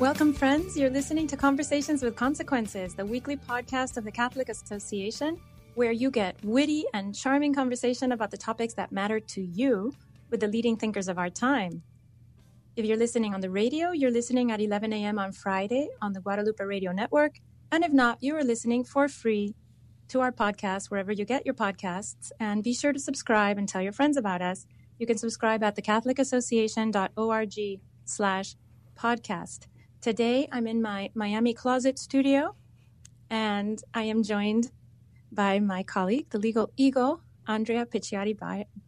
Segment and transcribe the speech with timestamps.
[0.00, 0.78] Welcome, friends.
[0.78, 5.40] You're listening to Conversations with Consequences, the weekly podcast of the Catholic Association,
[5.74, 9.92] where you get witty and charming conversation about the topics that matter to you
[10.30, 11.82] with the leading thinkers of our time.
[12.76, 15.18] If you're listening on the radio, you're listening at 11 a.m.
[15.18, 17.40] on Friday on the Guadalupe Radio Network.
[17.72, 19.56] And if not, you are listening for free
[20.10, 22.30] to our podcast wherever you get your podcasts.
[22.38, 24.64] And be sure to subscribe and tell your friends about us.
[25.00, 28.54] You can subscribe at thecatholicassociation.org slash
[28.96, 29.66] podcast.
[30.08, 32.56] Today, I'm in my Miami closet studio,
[33.28, 34.72] and I am joined
[35.30, 38.34] by my colleague, the legal eagle, Andrea Picciotti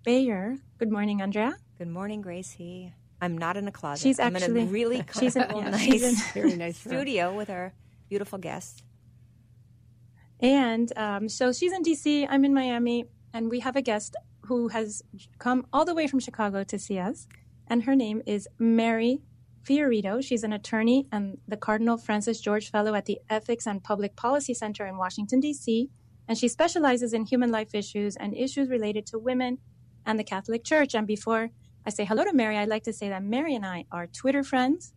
[0.02, 0.56] Bayer.
[0.78, 1.58] Good morning, Andrea.
[1.76, 2.94] Good morning, Grazie.
[3.20, 4.02] I'm not in a closet.
[4.02, 6.78] She's I'm actually in a really she's in, comfortable, yeah, nice, she's in- Very nice.
[6.78, 7.74] studio with our
[8.08, 8.82] beautiful guests.
[10.40, 14.16] And um, so she's in DC, I'm in Miami, and we have a guest
[14.46, 15.02] who has
[15.38, 17.28] come all the way from Chicago to see us.
[17.66, 19.20] And her name is Mary
[19.64, 20.22] Fiorito.
[20.22, 24.54] She's an attorney and the Cardinal Francis George Fellow at the Ethics and Public Policy
[24.54, 25.90] Center in Washington, D.C.
[26.26, 29.58] And she specializes in human life issues and issues related to women
[30.06, 30.94] and the Catholic Church.
[30.94, 31.50] And before
[31.86, 34.42] I say hello to Mary, I'd like to say that Mary and I are Twitter
[34.42, 34.92] friends,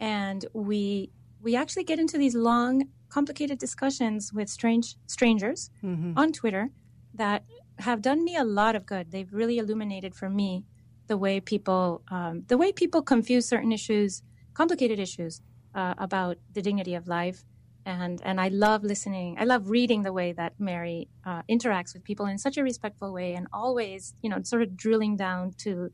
[0.00, 6.18] and we we actually get into these long, complicated discussions with strange strangers mm-hmm.
[6.18, 6.70] on Twitter
[7.14, 7.44] that
[7.78, 9.10] have done me a lot of good.
[9.10, 10.64] They've really illuminated for me
[11.08, 14.22] the way people um, the way people confuse certain issues,
[14.54, 15.40] complicated issues
[15.74, 17.44] uh, about the dignity of life.
[17.86, 19.36] And and I love listening.
[19.38, 23.12] I love reading the way that Mary uh, interacts with people in such a respectful
[23.12, 25.90] way, and always, you know, sort of drilling down to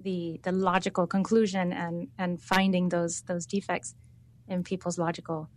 [0.00, 3.94] the the logical conclusion and and finding those those defects
[4.46, 5.48] in people's logical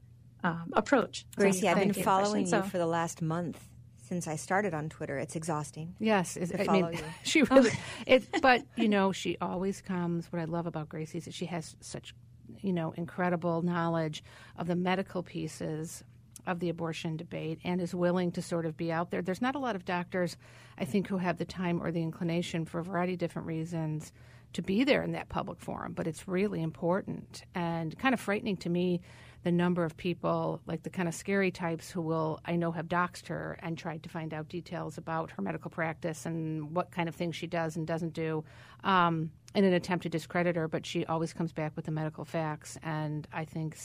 [0.44, 1.25] um, approach.
[1.36, 2.03] Grazie, I've been thank you.
[2.03, 3.59] following So- you for the last month
[4.08, 5.17] since I started on Twitter.
[5.17, 5.95] It's exhausting.
[6.00, 7.00] Yes, I mean, you.
[7.23, 7.72] she really.
[8.06, 10.31] It, but you know, she always comes.
[10.31, 12.14] What I love about Grazie is that she has such,
[12.62, 14.23] you know, incredible knowledge
[14.58, 16.03] of the medical pieces
[16.47, 19.22] of the abortion debate, and is willing to sort of be out there.
[19.22, 20.38] There's not a lot of doctors,
[20.78, 24.12] I think, who have the time or the inclination for a variety of different reasons
[24.53, 25.94] to be there in that public forum.
[25.94, 29.01] But it's really important and kind of frightening to me
[29.45, 32.88] the number of people, like the kind of scary types who will, I know, have
[32.88, 37.07] doxed her and tried to find out details about her medical practice and what kind
[37.07, 38.44] of things she does and doesn't do
[38.83, 40.67] um, in an attempt to discredit her.
[40.67, 42.79] But she always comes back with the medical facts.
[42.81, 43.78] And I think,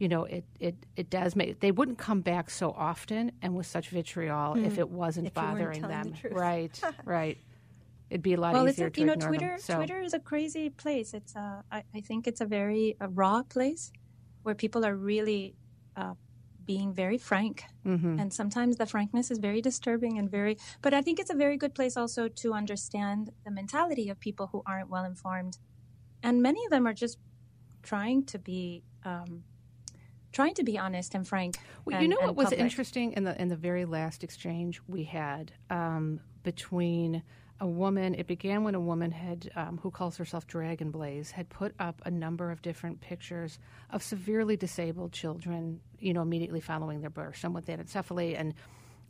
[0.00, 3.66] you know, it, it, it does make, they wouldn't come back so often and with
[3.66, 6.12] such vitriol if it wasn't If bothering them.
[6.20, 6.30] the.
[6.30, 7.38] Right, right.
[8.10, 9.46] It'd be a lot well, it's easier a, to you know Twitter.
[9.46, 9.58] them.
[9.60, 11.14] So, Twitter is a crazy place.
[11.14, 13.92] It's a, I, I think it's a very a raw place
[14.42, 15.54] where people are really
[15.96, 16.14] uh,
[16.64, 18.20] being very frank, mhm.
[18.20, 20.58] and sometimes the frankness is very disturbing and very.
[20.82, 24.48] But I think it's a very good place also to understand the mentality of people
[24.52, 25.58] who aren't well informed,
[26.22, 27.18] and many of them are just
[27.82, 28.82] trying to be.
[29.04, 29.44] Um,
[30.38, 31.56] Trying to be honest and frank.
[31.84, 32.60] Well, you know what was public.
[32.60, 37.24] interesting in the in the very last exchange we had um, between
[37.58, 38.14] a woman.
[38.14, 42.00] It began when a woman had, um, who calls herself Dragon Blaze, had put up
[42.04, 43.58] a number of different pictures
[43.90, 45.80] of severely disabled children.
[45.98, 48.54] You know, immediately following their birth, some with anencephaly and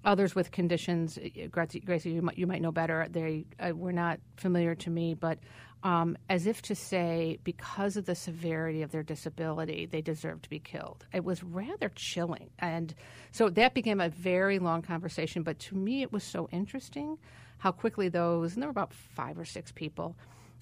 [0.07, 1.19] others with conditions.
[1.19, 3.07] uh, Grazie, Grazie you might you might know better.
[3.11, 5.41] They uh, were not familiar to me, but
[5.83, 10.51] um, as if to say, because of the severity of their disability, they deserve to
[10.51, 11.05] be killed.
[11.13, 12.95] It was rather chilling, and
[13.31, 15.43] so that became a very long conversation.
[15.43, 17.19] But to me, it was so interesting
[17.59, 20.17] how quickly those, and there were about five or six people.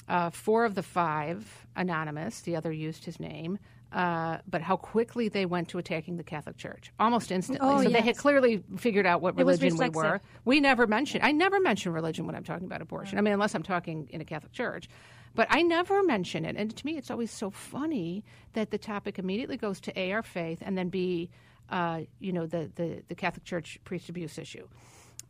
[0.08, 3.58] Uh, four of the five anonymous, the other used his name,
[3.92, 7.66] uh, but how quickly they went to attacking the Catholic Church almost instantly.
[7.68, 10.20] Oh, so they had clearly figured out what religion we were.
[10.44, 11.20] We never mention.
[11.22, 13.18] I never mention religion when I'm talking about abortion.
[13.18, 14.88] I mean, unless I'm talking in a Catholic church.
[15.34, 16.56] But I never mention it.
[16.56, 18.24] And to me, it's always so funny
[18.54, 21.30] that the topic immediately goes to A, our faith, and then B,
[21.68, 24.66] uh, you know, the, the, the Catholic Church priest abuse issue.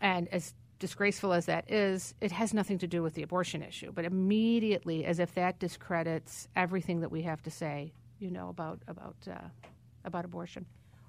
[0.00, 3.90] And as disgraceful as that is, it has nothing to do with the abortion issue.
[3.92, 8.80] But immediately, as if that discredits everything that we have to say, you know, about
[8.88, 9.48] about uh,
[10.04, 10.66] about abortion.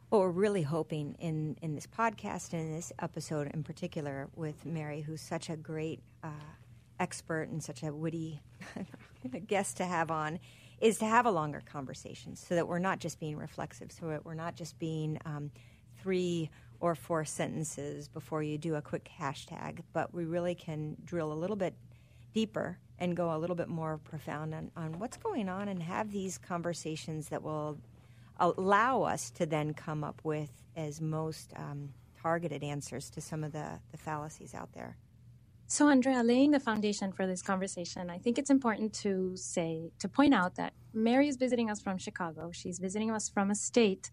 [0.09, 4.65] Well, we're really hoping in, in this podcast and in this episode in particular with
[4.65, 6.30] Mary, who's such a great uh,
[6.98, 8.42] expert and such a witty
[9.48, 10.39] guest to have on,
[10.80, 14.24] is to have a longer conversation so that we're not just being reflexive, so that
[14.24, 15.51] we're not just being um,
[16.01, 16.50] three
[16.80, 21.36] or four sentences before you do a quick hashtag, but we really can drill a
[21.36, 21.74] little bit
[22.38, 26.12] deeper and go a little bit more profound on, on what's going on and have
[26.12, 27.80] these conversations that will
[28.39, 31.89] allow us to then come up with as most um,
[32.22, 34.98] targeted answers to some of the, the fallacies out there.
[35.66, 40.07] So, Andrea, laying the foundation for this conversation, I think it's important to say, to
[40.07, 42.51] point out that Mary is visiting us from Chicago.
[42.54, 44.12] She's visiting us from a state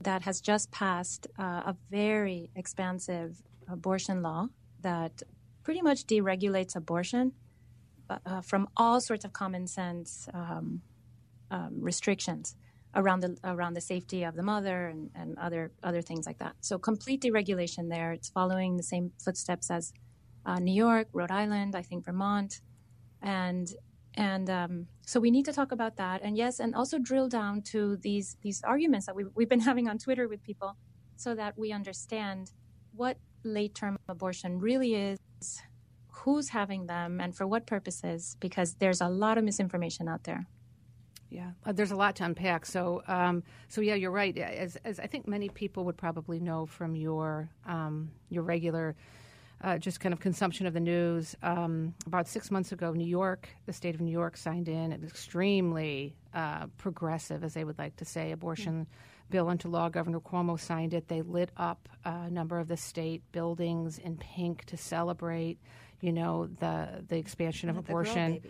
[0.00, 4.48] that has just passed uh, a very expansive abortion law
[4.80, 5.22] that
[5.62, 7.32] pretty much deregulates abortion
[8.10, 10.82] uh, from all sorts of common sense um,
[11.50, 12.56] um, restrictions
[12.94, 16.54] around the around the safety of the mother and, and other other things like that.
[16.60, 18.12] So complete deregulation there.
[18.12, 19.92] It's following the same footsteps as
[20.46, 22.60] uh, New York, Rhode Island, I think Vermont,
[23.22, 23.68] and
[24.14, 26.22] and um, so we need to talk about that.
[26.22, 29.88] And yes, and also drill down to these these arguments that we've, we've been having
[29.88, 30.76] on Twitter with people,
[31.16, 32.52] so that we understand
[32.94, 35.18] what late term abortion really is,
[36.28, 38.36] who's having them, and for what purposes.
[38.40, 40.46] Because there's a lot of misinformation out there.
[41.30, 42.66] Yeah, uh, there's a lot to unpack.
[42.66, 44.36] So, um, so yeah, you're right.
[44.36, 48.96] As, as I think many people would probably know from your um, your regular
[49.62, 51.36] uh, just kind of consumption of the news.
[51.42, 55.04] Um, about six months ago, New York, the state of New York, signed in an
[55.04, 59.30] extremely uh, progressive, as they would like to say, abortion mm-hmm.
[59.30, 59.88] bill into law.
[59.88, 61.08] Governor Cuomo signed it.
[61.08, 65.58] They lit up a number of the state buildings in pink to celebrate,
[66.00, 68.40] you know, the the expansion of the abortion.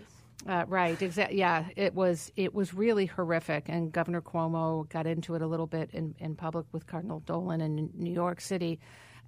[0.47, 1.39] Uh, right, exactly.
[1.39, 5.67] Yeah, it was it was really horrific, and Governor Cuomo got into it a little
[5.67, 8.79] bit in, in public with Cardinal Dolan in New York City,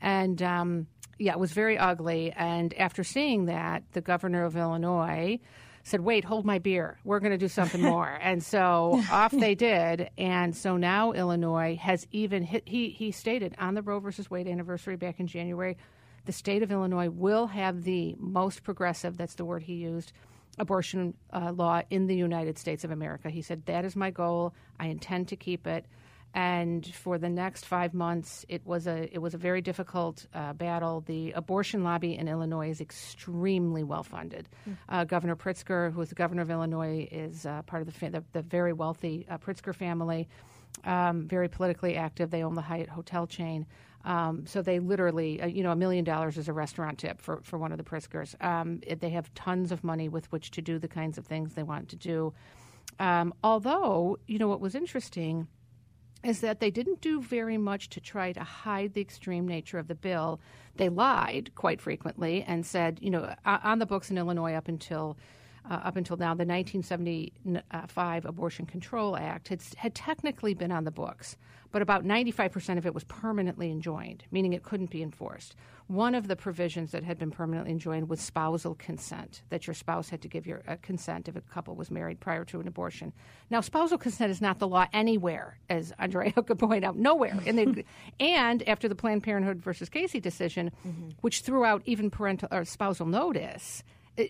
[0.01, 0.87] and um,
[1.19, 2.33] yeah, it was very ugly.
[2.33, 5.41] And after seeing that, the governor of Illinois
[5.83, 6.99] said, "Wait, hold my beer.
[7.05, 10.11] We're going to do something more." and so off they did.
[10.17, 12.69] And so now Illinois has even hit.
[12.69, 15.77] He he stated on the Roe versus Wade anniversary back in January,
[16.25, 19.17] the state of Illinois will have the most progressive.
[19.17, 20.13] That's the word he used.
[20.59, 23.31] Abortion uh, law in the United States of America.
[23.31, 24.55] He said, That is my goal.
[24.79, 25.87] I intend to keep it
[26.33, 30.53] and for the next five months, it was a it was a very difficult uh,
[30.53, 31.01] battle.
[31.01, 34.49] The abortion lobby in Illinois is extremely well funded.
[34.69, 34.77] Mm.
[34.89, 38.11] Uh, governor Pritzker, who is the governor of Illinois, is uh, part of the, fa-
[38.11, 40.29] the, the very wealthy uh, Pritzker family.
[40.85, 42.31] Um, very politically active.
[42.31, 43.67] They own the Hyatt hotel chain.
[44.05, 47.41] Um, so they literally, uh, you know, a million dollars is a restaurant tip for,
[47.43, 48.35] for one of the Pritzkers.
[48.43, 51.63] Um, they have tons of money with which to do the kinds of things they
[51.63, 52.33] want to do.
[52.99, 55.49] Um, although, you know, what was interesting
[56.23, 59.89] is that they didn't do very much to try to hide the extreme nature of
[59.89, 60.41] the bill.
[60.77, 65.17] They lied quite frequently and said, you know, on the books in Illinois up until
[65.71, 70.91] uh, up until now, the 1975 Abortion Control Act had, had technically been on the
[70.91, 71.37] books,
[71.71, 75.55] but about 95% of it was permanently enjoined, meaning it couldn't be enforced.
[75.87, 80.09] One of the provisions that had been permanently enjoined was spousal consent, that your spouse
[80.09, 83.13] had to give your uh, consent if a couple was married prior to an abortion.
[83.49, 87.39] Now, spousal consent is not the law anywhere, as Andrea could point out, nowhere.
[87.47, 87.85] And, they,
[88.19, 91.11] and after the Planned Parenthood versus Casey decision, mm-hmm.
[91.21, 93.85] which threw out even parental or spousal notice,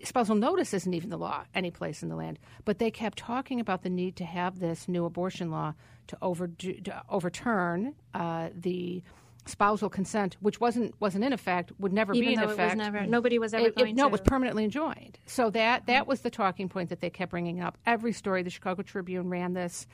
[0.05, 2.39] spousal notice isn't even the law any place in the land.
[2.65, 5.75] But they kept talking about the need to have this new abortion law
[6.09, 9.03] to, overdo, to overturn uh, the
[9.47, 12.59] spousal consent, which wasn't wasn't in effect, would never Even be in effect.
[12.59, 14.09] It was never, nobody was ever it, going it, No, to.
[14.09, 15.19] it was permanently enjoined.
[15.27, 17.79] So that that was the talking point that they kept bringing up.
[17.87, 19.87] Every story, the Chicago Tribune ran this.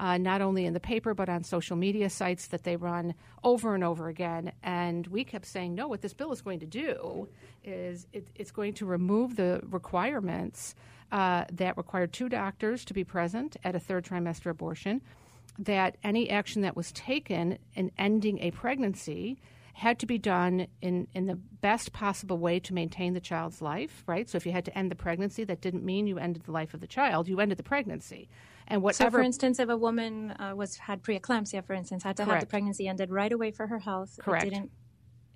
[0.00, 3.14] Uh, not only in the paper but on social media sites that they run
[3.44, 4.50] over and over again.
[4.62, 7.28] And we kept saying, no, what this bill is going to do
[7.62, 10.74] is it, it's going to remove the requirements
[11.12, 15.02] uh, that require two doctors to be present at a third trimester abortion,
[15.58, 19.38] that any action that was taken in ending a pregnancy
[19.80, 24.02] had to be done in, in the best possible way to maintain the child's life,
[24.06, 24.28] right?
[24.28, 26.74] So if you had to end the pregnancy, that didn't mean you ended the life
[26.74, 28.28] of the child, you ended the pregnancy.
[28.68, 29.10] And whatever.
[29.10, 32.40] So, for instance, if a woman uh, was had preeclampsia, for instance, had to Correct.
[32.40, 34.44] have the pregnancy ended right away for her health, Correct.
[34.44, 34.70] It didn't.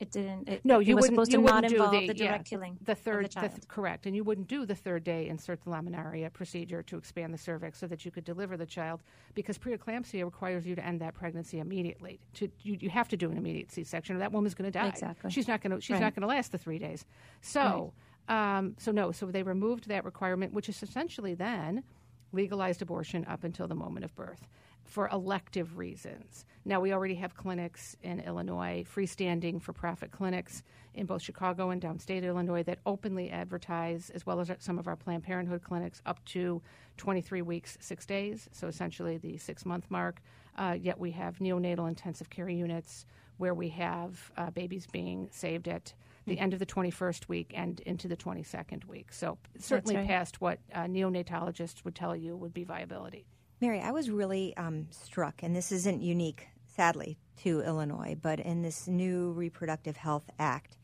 [0.01, 0.49] It didn't.
[0.49, 2.79] It, no, you it was supposed to do involve the, the direct yeah, killing.
[2.83, 3.69] The third, of the child.
[3.69, 7.39] correct, and you wouldn't do the third day insert the laminaria procedure to expand the
[7.39, 9.03] cervix so that you could deliver the child,
[9.35, 12.19] because preeclampsia requires you to end that pregnancy immediately.
[12.35, 14.89] To you, you have to do an immediate C-section, or that woman's going to die.
[14.89, 15.31] Exactly.
[15.31, 15.81] She's not going to.
[15.81, 16.01] She's Right.
[16.01, 17.05] not going to last the three days.
[17.41, 17.93] So,
[18.29, 19.13] um, so no.
[19.13, 21.85] So they removed that requirement, which is essentially then
[22.33, 24.49] legalized abortion up until the moment of birth
[24.85, 26.45] for elective reasons.
[26.65, 30.63] Now, we already have clinics in Illinois, freestanding for profit clinics
[30.95, 34.97] in both Chicago and downstate Illinois that openly advertise, as well as some of our
[34.97, 36.63] Planned Parenthood clinics, up to
[36.97, 40.23] 23 weeks, six days, so essentially the six month mark.
[40.57, 43.05] Uh, yet we have neonatal intensive care units
[43.37, 45.93] where we have uh, babies being saved at
[46.27, 49.13] the end of the 21st week and into the 22nd week.
[49.13, 50.07] So, certainly right.
[50.07, 53.27] past what uh, neonatologists would tell you would be viability.
[53.61, 58.63] Mary, I was really um, struck, and this isn't unique, sadly, to Illinois, but in
[58.63, 60.77] this new Reproductive Health Act,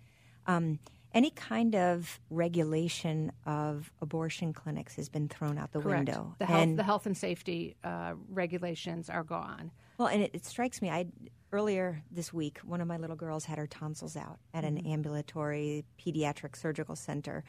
[0.47, 0.79] um,
[1.13, 6.07] any kind of regulation of abortion clinics has been thrown out the Correct.
[6.09, 6.37] window.
[6.39, 9.73] The health, And- the health and safety uh, regulations are gone.
[9.99, 10.89] Well, and it, it strikes me.
[10.91, 11.07] I
[11.53, 15.85] earlier this week, one of my little girls had her tonsils out at an ambulatory
[15.99, 17.43] pediatric surgical center,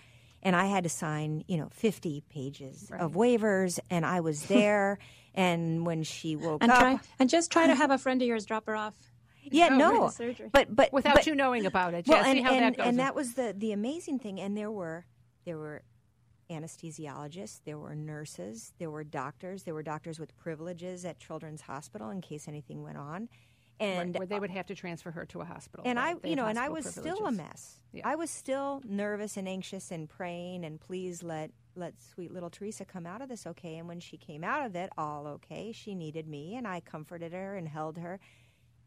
[0.43, 4.99] and I had to sign, you know, fifty pages of waivers, and I was there.
[5.33, 8.27] and when she woke And up, try and just try to have a friend of
[8.27, 8.93] yours drop her off.
[9.43, 10.49] yeah, no, the surgery.
[10.51, 12.07] but but Without but, you knowing about it.
[12.07, 12.85] well, yeah, and, see how and, that goes.
[12.87, 14.39] and that was the the amazing thing.
[14.39, 15.05] And there were
[15.45, 15.81] there were
[16.49, 22.09] anesthesiologists, there were nurses, there were doctors, there were doctors with privileges at Children's Hospital
[22.09, 23.29] in case anything went on.
[23.81, 25.83] And Right, where they would have to transfer her to a hospital.
[25.87, 26.15] and right?
[26.23, 27.77] I, you know, and I was still a mess.
[27.91, 28.07] Yeah.
[28.07, 32.85] I was still nervous and anxious and praying and please let let sweet little Teresa
[32.85, 33.77] come out of this okay.
[33.77, 37.31] And when she came out of it all okay, she needed me, and I comforted
[37.33, 38.19] her and held her.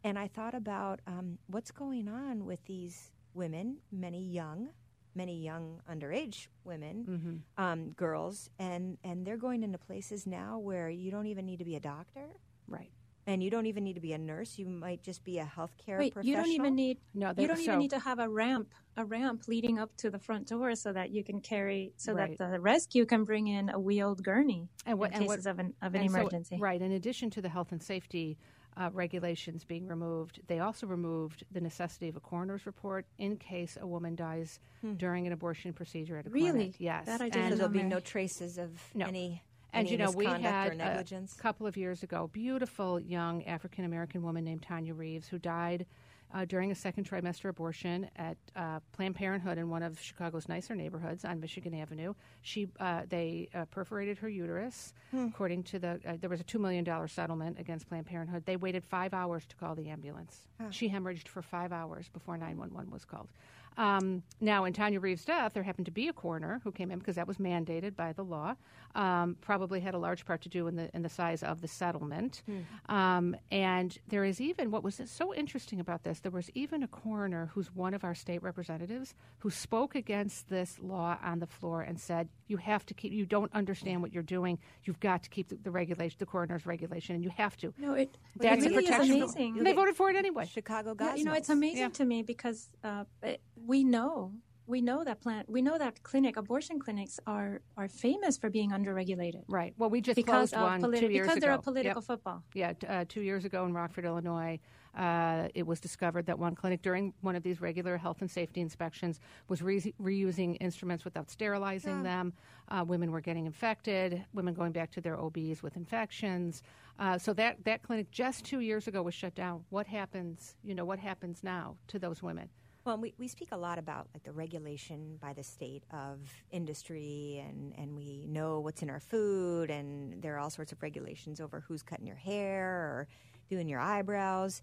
[0.04, 4.68] And I thought about um, what's going on with these women, many young,
[5.14, 7.64] many young underage women, Mm-hmm.
[7.64, 11.64] um, girls, and and they're going into places now where you don't even need to
[11.64, 12.26] be a doctor.
[12.68, 12.90] Right.
[13.26, 14.58] And you don't even need to be a nurse.
[14.58, 16.24] You might just be a healthcare Wait, professional.
[16.24, 19.04] you don't even need No, you don't so- even need to have a ramp, a
[19.04, 22.36] ramp leading up to the front door so that you can carry, so Right.
[22.36, 25.46] that the rescue can bring in a wheeled gurney And what- in and what- cases
[25.46, 26.58] of an of an And so- emergency.
[26.58, 26.80] right.
[26.80, 28.36] In addition to the health and safety
[28.76, 33.78] uh, regulations being removed, they also removed the necessity of a coroner's report in case
[33.80, 34.58] a woman dies
[34.96, 36.50] during an abortion procedure at a Really?
[36.50, 36.74] clinic.
[36.80, 37.06] Yes.
[37.06, 39.06] That I So didn't And- there'll be no traces of No.
[39.06, 39.42] any,
[39.74, 41.04] And you know, we had a
[41.42, 45.86] couple of years ago, beautiful young African American woman named Tonya Reaves who died
[46.32, 50.74] uh, during a second trimester abortion at uh, Planned Parenthood in one of Chicago's nicer
[50.74, 52.14] neighborhoods on Michigan Avenue.
[52.42, 54.94] She uh, they uh, perforated her uterus.
[55.12, 58.44] According to the, uh, there was a two million dollar settlement against Planned Parenthood.
[58.46, 60.38] They waited five hours to call the ambulance.
[60.70, 63.28] She hemorrhaged for five hours before nine one one was called.
[63.76, 66.98] Um, now, in Tonya Reaves' death, there happened to be a coroner who came in
[66.98, 68.54] because that was mandated by the law.
[68.94, 71.68] Um, probably had a large part to do in the in the size of the
[71.68, 72.42] settlement.
[72.88, 76.20] Um, and there is even what was so interesting about this.
[76.20, 80.78] There was even a coroner who's one of our state representatives who spoke against this
[80.80, 83.12] law on the floor and said, "You have to keep.
[83.12, 84.58] You don't understand what you're doing.
[84.84, 87.94] You've got to keep the, the regulation, the coroner's regulation, and you have to." No,
[87.94, 89.16] it, That's it really a protection.
[89.16, 89.58] is amazing.
[89.58, 90.46] And they voted for it anyway.
[90.46, 91.88] Chicago Yeah, you know, it's amazing Yeah.
[91.88, 94.32] to me because uh, it, we know
[94.66, 98.70] we know that plant we know that clinic abortion clinics are are famous for being
[98.70, 99.74] underregulated Right.
[99.76, 101.40] Well, we just because closed one politi- two years because ago.
[101.46, 101.62] they're a Yep.
[101.64, 102.42] political football.
[102.54, 104.58] Yeah, uh, two years ago in Rockford, Illinois,
[104.94, 108.62] uh, it was discovered that one clinic during one of these regular health and safety
[108.62, 112.32] inspections was re- reusing instruments without sterilizing them.
[112.68, 114.24] Uh, women were getting infected.
[114.32, 116.62] Women going back to their OBs with infections.
[116.98, 119.64] Uh, so that that clinic just two years ago was shut down.
[119.68, 120.56] What happens?
[120.62, 122.48] You know, what happens now to those women?
[122.84, 126.18] Well, we, we speak a lot about like the regulation by the state of
[126.50, 130.82] industry, and, and we know what's in our food, and there are all sorts of
[130.82, 133.08] regulations over who's cutting your hair or
[133.48, 134.60] doing your eyebrows.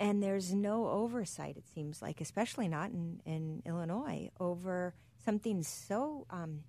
[0.00, 6.26] And there's no oversight, it seems like, especially not in, in Illinois, over something so
[6.30, 6.60] um,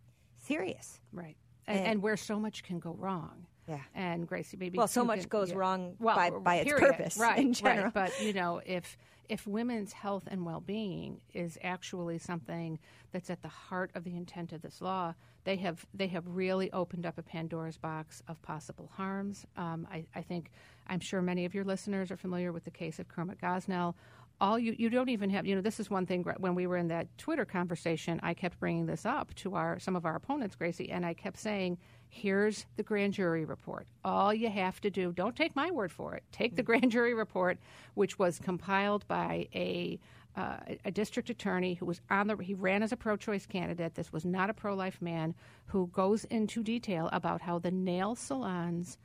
[0.46, 1.00] serious.
[1.12, 1.36] Right.
[1.66, 3.48] And, And- and where so much can go wrong.
[3.68, 3.80] Yeah.
[3.96, 5.56] And Grazie, maybe Well, so much can- goes yeah.
[5.56, 7.40] wrong well, by- by its purpose right?
[7.40, 7.86] in general.
[7.86, 7.94] Right.
[7.94, 8.96] But you know, if
[9.30, 12.80] if women's health and well-being is actually something
[13.12, 15.14] that's at the heart of the intent of this law,
[15.44, 19.46] they have they have really opened up a Pandora's box of possible harms.
[19.58, 20.52] Um, I, I think
[20.88, 23.96] I'm sure many of your listeners are familiar with the case of Kermit Gosnell.
[24.42, 26.78] All you you don't even have you know this is one thing when we were
[26.78, 30.56] in that Twitter conversation I kept bringing this up to our some of our opponents
[30.56, 31.78] Grazie and I kept saying
[32.14, 33.88] here's the grand jury report.
[34.06, 37.14] All you have to do don't take my word for it take the grand jury
[37.14, 37.58] report
[37.96, 40.00] which was compiled by a
[40.36, 43.96] uh, a district attorney who was on the he ran as a pro-choice candidate.
[43.96, 48.98] This was not a pro-life man who goes into detail about how the nail salons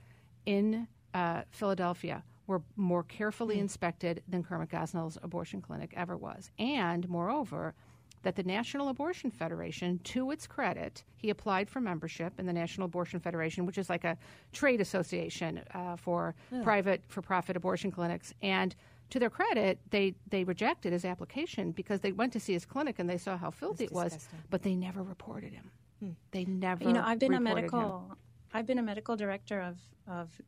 [0.47, 6.51] in uh, Philadelphia were more carefully inspected than Kermit Gosnell's abortion clinic ever was.
[6.59, 7.75] And moreover,
[8.23, 12.87] that the National Abortion Federation, to its credit, he applied for membership in the National
[12.87, 14.17] Abortion Federation, which is like a
[14.53, 18.33] trade association uh, for private for profit abortion clinics.
[18.43, 18.75] And
[19.11, 22.99] to their credit, they, they rejected his application because they went to see his clinic
[22.99, 24.39] and they saw how filthy it was, disgusting.
[24.51, 25.71] but they never reported him.
[26.31, 26.85] They never.
[26.85, 27.71] You know, I've been a reported him.
[27.73, 28.19] medical
[28.55, 30.41] I've been a medical director of of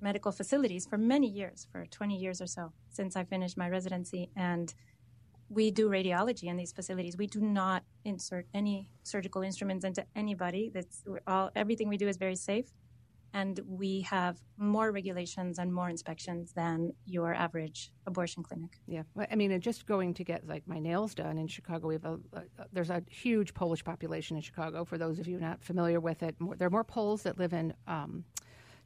[0.00, 4.30] medical facilities for many years, for 20 years or so since I finished my residency
[4.36, 4.72] and
[5.48, 7.16] we do radiology in these facilities.
[7.16, 10.70] We do not insert any surgical instruments into anybody.
[10.72, 12.66] That's all everything we do is very safe
[13.34, 18.78] and we have more regulations and more inspections than your average abortion clinic.
[18.86, 21.94] Yeah, Well, I mean, just going to get like my nails done in Chicago, we
[21.94, 24.84] have a, a there's a huge Polish population in Chicago.
[24.84, 27.52] For those of you not familiar with it, more, there are more Poles that live
[27.52, 27.74] in.
[27.86, 28.24] Um,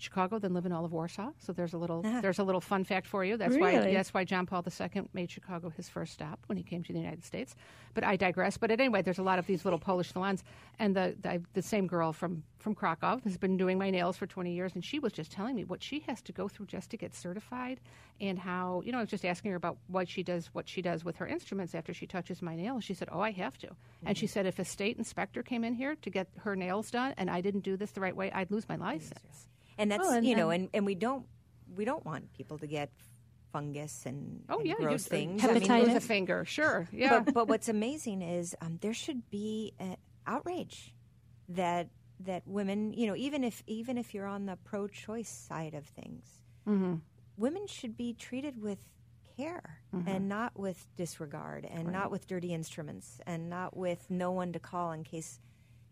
[0.02, 1.30] Chicago than live in all of Warsaw.
[1.38, 2.21] So there's a little uh-huh.
[2.21, 3.37] there's a little fun fact for you.
[3.37, 6.82] That's why that's why John Paul II made Chicago his first stop when he came
[6.85, 7.54] to the United States.
[7.94, 8.56] But I digress.
[8.56, 10.44] But anyway, there's a lot of these little Polish salons,
[10.78, 14.26] and the the, the same girl from from Krakow has been doing my nails for
[14.26, 16.90] 20 years, and she was just telling me what she has to go through just
[16.90, 17.80] to get certified,
[18.21, 20.82] and how you know I was just asking her about what she does what she
[20.82, 22.85] does with her instruments after she touches my nails.
[22.85, 23.68] She said, "Oh, I have to,"
[24.04, 24.32] and she mm-hmm.
[24.32, 27.40] said if a state inspector came in here to get her nails done, and I
[27.40, 29.49] didn't do this the right way, I'd lose my license.
[29.79, 31.26] And that's Oh, and- you know, and- and, and we don't
[31.75, 32.91] we don't want people to get
[33.52, 35.45] fungus and, Oh and yeah, gross you, things.
[35.45, 35.87] I mean, Hepatitis.
[35.87, 37.21] lose a finger, sure, yeah.
[37.21, 40.95] but, but what's amazing is um, there should be uh, outrage
[41.50, 41.88] that
[42.21, 46.25] that women, you know, even if even if you're on the pro-choice side of things,
[46.69, 46.95] Mm-hmm.
[47.37, 48.79] women should be treated with
[49.37, 54.52] care and not with disregard and not with dirty instruments and not with no one
[54.52, 55.41] to call in case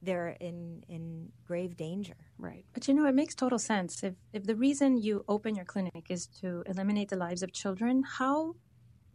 [0.02, 2.16] they're in in grave danger.
[2.38, 2.64] right.
[2.74, 4.02] But you know, it makes total sense.
[4.02, 8.02] If if the reason you open your clinic is to eliminate the lives of children,
[8.18, 8.54] how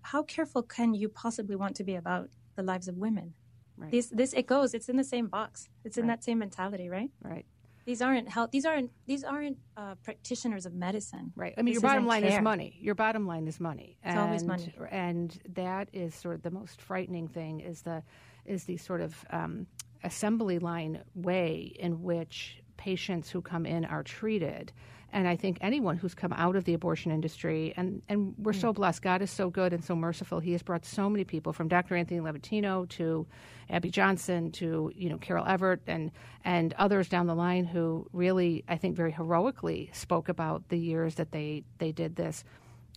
[0.01, 3.33] how careful can you possibly want to be about the lives of women?
[3.77, 3.91] Right.
[3.91, 4.73] This this it goes.
[4.73, 5.69] It's in the same box.
[5.83, 6.17] It's in Right.
[6.19, 7.11] that same mentality, right?
[7.21, 7.45] Right.
[7.85, 8.49] These aren't health.
[8.51, 11.33] These aren't these aren't uh, practitioners of medicine.
[11.35, 11.53] Right.
[11.57, 12.77] I mean, This your bottom isn't line is money.
[12.81, 13.97] Your bottom line is money.
[14.03, 14.73] It's always money.
[14.91, 18.01] And that is sort of the most frightening thing is the
[18.45, 19.67] is the sort of um,
[20.05, 24.71] assembly line way in which patients who come in are treated.
[25.13, 28.59] And I think anyone who's come out of the abortion industry, and, and we're Hmm.
[28.59, 30.41] so blessed, God is so good and so merciful.
[30.41, 31.95] He has brought so many people from Dr.
[31.95, 33.25] Anthony Levatino to
[33.69, 36.11] Abby Johnson to you know Carol Everett and
[36.43, 41.15] and others down the line who really I think very heroically spoke about the years
[41.15, 42.43] that they they did this,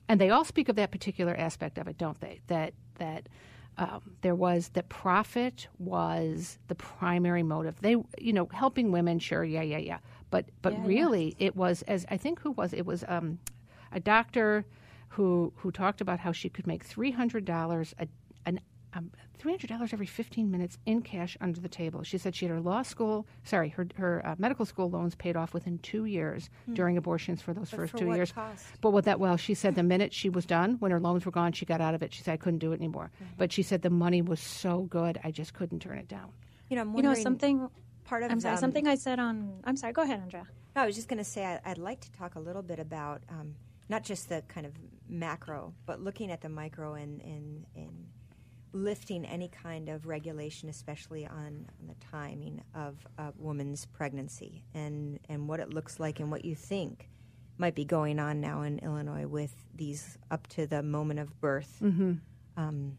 [0.08, 2.40] and they all speak of that particular aspect of it, don't they?
[2.48, 3.28] That that
[3.78, 7.76] um, there was that profit was the primary motive.
[7.80, 9.98] They you know helping women, sure, yeah, yeah, yeah,
[10.30, 10.86] but but Yeah, yeah.
[10.86, 13.38] really it was as I think who was it was um,
[13.92, 14.64] a doctor
[15.10, 18.06] who who talked about how she could make three hundred dollars a
[18.94, 22.02] um, three hundred dollars every fifteen minutes in cash under the table.
[22.02, 25.36] She said she had her law school, sorry, her her uh, medical school loans paid
[25.36, 28.32] off within two years during abortions for those first for two what years.
[28.32, 28.64] cost?
[28.80, 31.32] But with that, well, she said the minute she was done, when her loans were
[31.32, 32.12] gone, she got out of it.
[32.14, 33.10] She said I couldn't do it anymore.
[33.36, 36.32] But she said the money was so good, I just couldn't turn it down.
[36.68, 37.68] You know, You know something.
[38.04, 38.54] part of I'm sorry.
[38.54, 39.60] um, something I said on.
[39.64, 39.92] I'm sorry.
[39.92, 40.46] Go ahead, Andrea.
[40.76, 42.78] No, I was just going to say I, I'd like to talk a little bit
[42.78, 43.54] about um,
[43.88, 44.72] not just the kind of
[45.08, 47.97] macro, but looking at the micro and, and, and
[48.72, 55.18] lifting any kind of regulation, especially on, on the timing of a woman's pregnancy and,
[55.28, 57.08] and what it looks like and what you think
[57.56, 61.78] might be going on now in Illinois with these up to the moment of birth.
[62.56, 62.98] Um,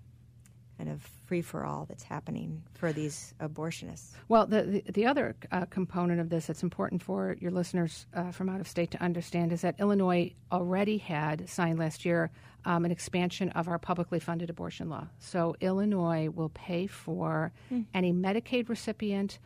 [0.79, 4.11] kind of free for all that's happening for these abortionists.
[4.29, 8.31] Well, the the, the other uh, component of this that's important for your listeners uh,
[8.31, 12.31] from out of state to understand is that Illinois already had signed last year
[12.63, 15.05] um, an expansion of our publicly funded abortion law.
[15.19, 17.51] So Illinois will pay for
[17.93, 19.39] any Medicaid recipient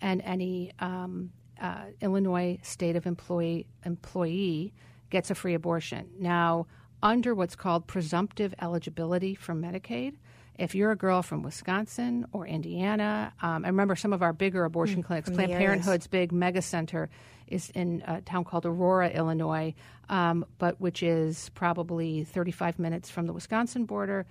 [0.00, 4.72] and any um, uh, Illinois state of employee employee
[5.10, 6.06] gets a free abortion.
[6.20, 6.68] Now,
[7.02, 10.14] under what's called presumptive eligibility for Medicaid,
[10.58, 14.64] if you're a girl from Wisconsin or Indiana, um, I remember some of our bigger
[14.64, 15.58] abortion clinics, from the Planned.
[15.60, 17.08] Parenthood's big mega center
[17.46, 19.74] is in a town called Aurora, Illinois,
[20.08, 24.26] um, but which is probably 35 minutes from the Wisconsin border.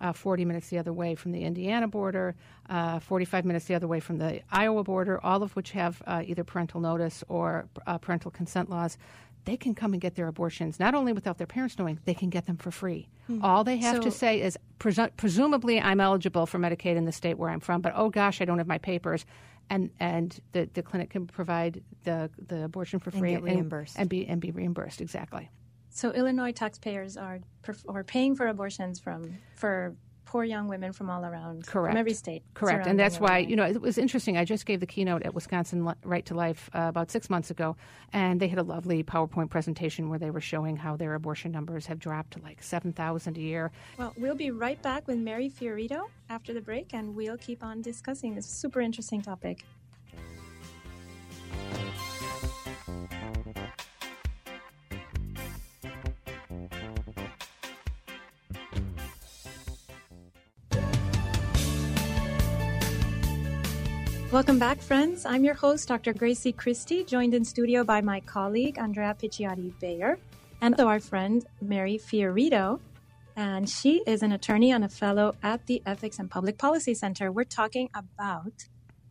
[0.00, 2.34] Uh, 40 minutes the other way from the Indiana border,
[2.70, 6.22] uh, 45 minutes the other way from the Iowa border, all of which have uh,
[6.24, 8.96] either parental notice or uh, parental consent laws.
[9.44, 12.30] They can come and get their abortions, not only without their parents knowing, they can
[12.30, 13.08] get them for free.
[13.26, 13.42] Hmm.
[13.42, 17.38] All they have to say is, presu- presumably, I'm eligible for Medicaid in the state
[17.38, 19.24] where I'm from, but oh gosh, I don't have my papers.
[19.70, 23.96] And, and the, the clinic can provide the, the abortion for And free get reimbursed.
[23.98, 25.48] and, be, and be reimbursed, exactly.
[25.90, 27.40] So Illinois taxpayers are
[27.88, 29.96] are paying for abortions from for
[30.30, 31.90] poor young women from all around, Correct.
[31.90, 32.44] from every state.
[32.54, 34.36] Correct, and that's why you know it was interesting.
[34.36, 37.76] I just gave the keynote at Wisconsin Right to Life uh, about six months ago,
[38.12, 41.86] and they had a lovely PowerPoint presentation where they were showing how their abortion numbers
[41.86, 43.72] have dropped to like seven thousand a year.
[43.98, 47.82] Well, we'll be right back with Mary Fiorito after the break, and we'll keep on
[47.82, 49.64] discussing this super interesting topic.
[64.32, 65.26] Welcome back, friends.
[65.26, 66.12] I'm your host, Dr.
[66.12, 70.20] Grazie Christie, joined in studio by my colleague, Andrea Picciotti Bayer,
[70.60, 72.78] and also our friend, Mary Fiorito.
[73.34, 77.32] And she is an attorney and a fellow at the Ethics and Public Policy Center.
[77.32, 78.68] We're talking about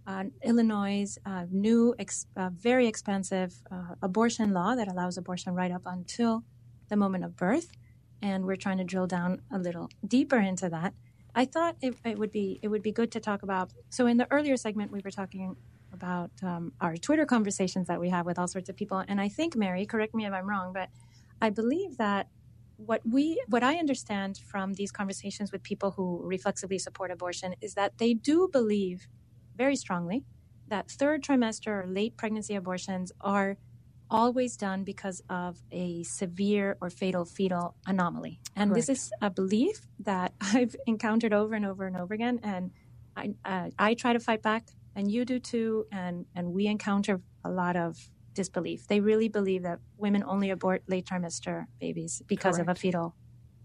[0.08, 5.72] uh, Illinois' uh, new, ex- uh, very expensive uh, abortion law that allows abortion right
[5.72, 6.46] up until
[6.88, 7.72] the moment of birth.
[8.22, 10.94] And we're trying to drill down a little deeper into that.
[11.36, 13.72] I thought it, it, would be it would be good to talk about.
[13.90, 15.56] So in the earlier segment, we were talking
[15.94, 19.30] about um, our Twitter conversations that we have with all sorts of people, and I
[19.30, 20.90] think Mary, correct me if I'm wrong, but
[21.42, 22.28] I believe that
[22.78, 27.74] what we what I understand from these conversations with people who reflexively support abortion is
[27.74, 29.08] that they do believe
[29.58, 30.24] very strongly
[30.70, 33.58] that third trimester or late pregnancy abortions are
[34.10, 38.40] always done because of a severe or fatal fetal anomaly.
[38.56, 38.88] And Correct.
[38.88, 42.40] this is a belief that I've encountered over and over and over again.
[42.44, 42.72] And
[43.16, 45.86] I, uh, I try to fight back, and you do too.
[45.92, 48.88] And, and we encounter a lot of disbelief.
[48.88, 52.70] They really believe that women only abort late trimester babies because Correct.
[52.70, 53.16] of a fetal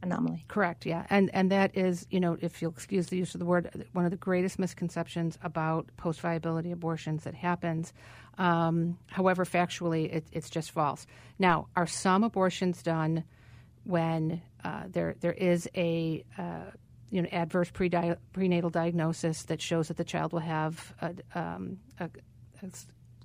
[0.04, 0.44] anomaly.
[0.48, 0.86] Correct.
[0.86, 3.86] Yeah, and and that is, you know, if you'll excuse the use of the word,
[3.92, 7.92] one of the greatest misconceptions about post viability abortions that happens.
[8.38, 11.06] Um, however, factually, it, it's just false.
[11.38, 13.24] Now, are some abortions done
[13.84, 16.70] when uh, there there is a uh,
[17.10, 17.90] you know adverse pre-
[18.32, 22.10] prenatal diagnosis that shows that the child will have a, um, a,
[22.62, 22.68] a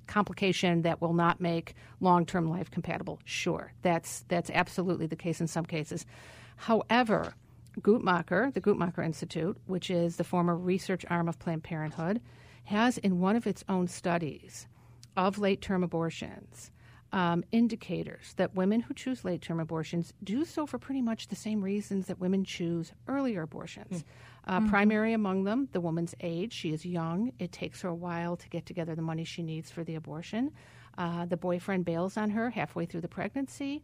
[0.08, 3.20] complication that will not make long-term life compatible.
[3.26, 6.06] Sure, that's that's absolutely the case in some cases.
[6.60, 7.34] However,
[7.80, 12.22] Guttmacher, the Guttmacher Institute, which is the former research arm of Planned Parenthood,
[12.65, 14.67] has in one of its own studies
[15.15, 16.72] of late term abortions
[17.12, 21.36] um, indicators that women who choose late term abortions do so for pretty much the
[21.36, 24.04] same reasons that women choose earlier abortions.
[24.04, 24.04] Mm.
[24.45, 24.69] Uh, mm-hmm.
[24.69, 26.54] Primary among them, the woman's age.
[26.54, 27.32] She is young.
[27.39, 30.52] It takes her a while to get together the money she needs for the abortion.
[30.98, 33.82] Uh, the boyfriend bails on her halfway through the pregnancy.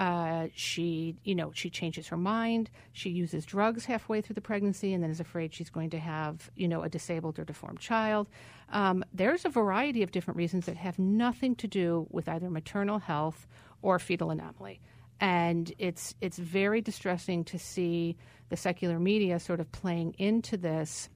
[0.00, 2.70] Uh, she, you know, she changes her mind.
[2.92, 6.50] She uses drugs halfway through the pregnancy, and then is afraid she's going to have,
[6.56, 8.26] you know, a disabled or deformed child.
[8.70, 12.98] Um, there's a variety of different reasons that have nothing to do with either maternal
[12.98, 13.46] health
[13.82, 14.80] or fetal anomaly,
[15.20, 18.16] and it's it's very distressing to see
[18.48, 21.10] the secular media sort of playing into this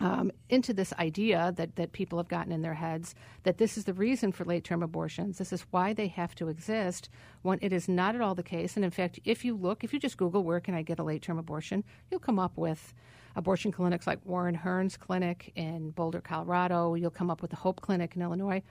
[0.00, 3.84] um, into this idea that, that people have gotten in their heads that this is
[3.84, 5.38] the reason for late term abortions.
[5.38, 7.08] This is why they have to exist
[7.42, 8.76] when it is not at all the case.
[8.76, 11.04] And in fact, if you look, if you just Google where can I get a
[11.04, 12.94] late term abortion, you'll come up with
[13.36, 16.94] abortion clinics like Warren Hern's clinic in Boulder, Colorado.
[16.94, 18.62] You'll come up with the Hope Clinic in Illinois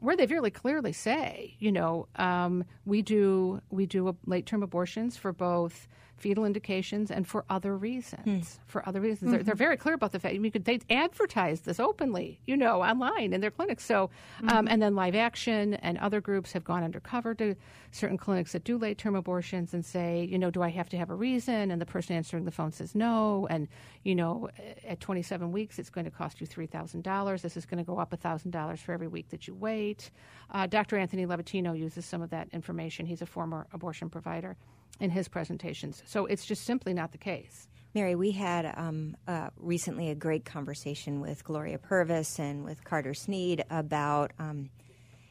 [0.00, 5.16] where they very clearly say, you know, um, we do we do late term abortions
[5.16, 5.86] for both
[6.20, 8.26] fetal indications and for other reasons.
[8.26, 8.58] Mm.
[8.66, 9.32] For other reasons, mm-hmm.
[9.32, 10.38] they're, they're, very clear about the fact.
[10.38, 13.84] We could they advertise this openly, you know, online in their clinics.
[13.84, 14.56] So, um, mm-hmm.
[14.58, 17.56] um, and then Live Action and other groups have gone undercover to
[17.90, 20.96] certain clinics that do late term abortions and say, you know, do I have to
[20.96, 21.70] have a reason?
[21.70, 23.46] And the person answering the phone says no.
[23.50, 23.66] And
[24.04, 24.48] you know,
[24.86, 27.42] at 27 weeks, it's going to cost you three thousand dollars.
[27.42, 30.10] This is going to go up thousand dollars for every week that you wait.
[30.50, 30.96] Uh, Dr.
[30.96, 33.06] Anthony Levatino uses some of that information.
[33.06, 34.56] He's a former abortion provider
[34.98, 36.02] in his presentations.
[36.06, 37.68] So it's just simply not the case.
[37.94, 43.14] Mary, we had um, uh, recently a great conversation with Gloria Purvis and with Carter
[43.14, 44.70] Snead about um,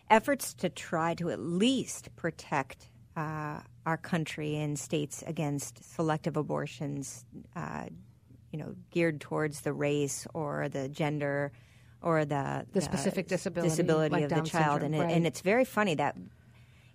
[0.10, 7.26] efforts to try to at least protect uh, our country and states against selective abortions,
[7.56, 7.86] uh,
[8.52, 11.54] you know, geared towards the race or the gender
[12.02, 14.82] or the, the, the specific disability, disability like of Down the child.
[14.82, 15.16] Syndrome, and, right.
[15.16, 16.18] and it's very funny that,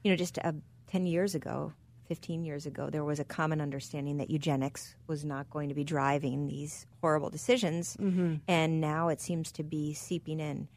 [0.03, 0.53] you know, just uh,
[0.89, 1.73] 10 years ago,
[2.07, 5.85] 15 years ago, there was a common understanding that eugenics was not going to be
[5.85, 7.97] driving these horrible decisions.
[7.97, 8.37] Mm-hmm.
[8.47, 10.69] And now it seems to be seeping in.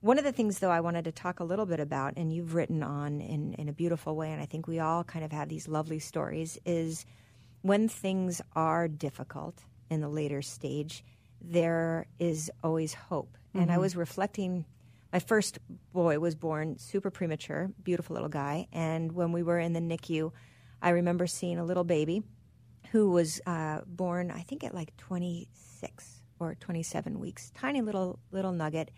[0.00, 2.54] One of the things, though, I wanted to talk a little bit about, and you've
[2.54, 5.50] written on in, in a beautiful way, and I think we all kind of have
[5.50, 7.04] these lovely stories, is
[7.60, 11.04] when things are difficult in the later stage,
[11.42, 13.36] there is always hope.
[13.48, 13.58] Mm-hmm.
[13.58, 13.82] And I mm-hmm.
[13.82, 14.64] was reflecting
[15.12, 15.58] my first
[15.92, 18.68] boy was born super premature, beautiful little guy.
[18.72, 20.32] And when we were in the NICU,
[20.82, 22.22] I remember seeing a little baby
[22.90, 28.52] who was uh, born, I think, at like 26 or 27 weeks, tiny little little
[28.52, 28.90] nugget,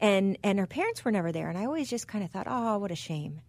[0.00, 2.78] and and her parents were never there, and I always just kind of thought, oh,
[2.78, 3.40] what a shame.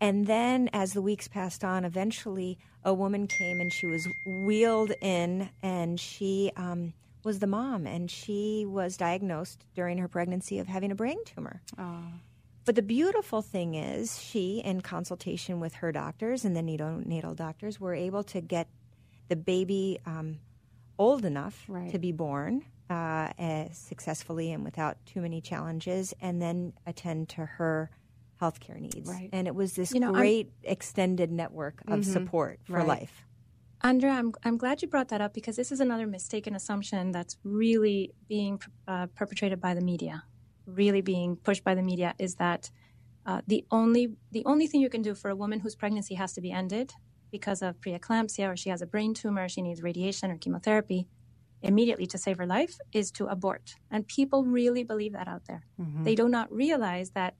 [0.00, 4.06] And then, as the weeks passed on, eventually a woman came and she was
[4.46, 10.58] wheeled in, and she um, was the mom, and she was diagnosed during her pregnancy
[10.58, 11.60] of having a brain tumor.
[11.78, 12.02] Oh.
[12.70, 17.80] But the beautiful thing is, she, in consultation with her doctors and the neonatal doctors,
[17.80, 18.68] were able to get
[19.26, 20.38] the baby um,
[20.96, 21.90] old enough right.
[21.90, 27.44] to be born uh, uh, successfully and without too many challenges, and then attend to
[27.44, 27.90] her
[28.40, 29.10] healthcare needs.
[29.10, 29.30] Right.
[29.32, 32.86] And it was this You know, I'm- great extended network of support for Right.
[32.86, 33.26] life.
[33.82, 37.36] Andrea, I'm, I'm glad you brought that up because this is another mistaken assumption that's
[37.42, 40.22] really being uh, perpetrated by the media,
[40.74, 42.70] really being pushed by the media, is that
[43.26, 46.32] uh, the only the only thing you can do for a woman whose pregnancy has
[46.32, 46.92] to be ended
[47.30, 51.06] because of preeclampsia or she has a brain tumor, she needs radiation or chemotherapy
[51.62, 53.74] immediately to save her life is to abort.
[53.90, 55.66] And people really believe that out there.
[56.04, 57.34] They do not realize that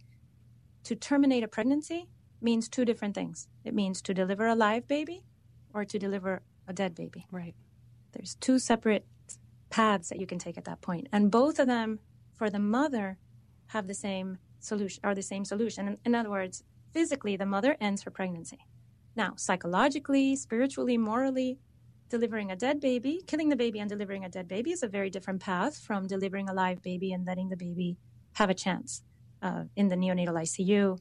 [0.84, 2.08] to terminate a pregnancy
[2.40, 3.48] means two different things.
[3.64, 5.24] It means to deliver a live baby
[5.72, 7.26] or to deliver a dead baby.
[7.30, 7.54] Right.
[8.12, 9.06] There's two separate
[9.70, 12.00] paths that you can take at that point, and both of them
[12.40, 13.18] for the mother
[13.66, 15.86] have the same solution or the same solution.
[15.88, 18.60] In, in other words, physically the mother ends her pregnancy.
[19.14, 21.58] Now, psychologically, spiritually, morally,
[22.08, 25.10] delivering a dead baby, killing the baby and delivering a dead baby is a very
[25.10, 27.98] different path from delivering a live baby and letting the baby
[28.32, 29.02] have a chance
[29.42, 30.98] uh, in the neonatal ICU.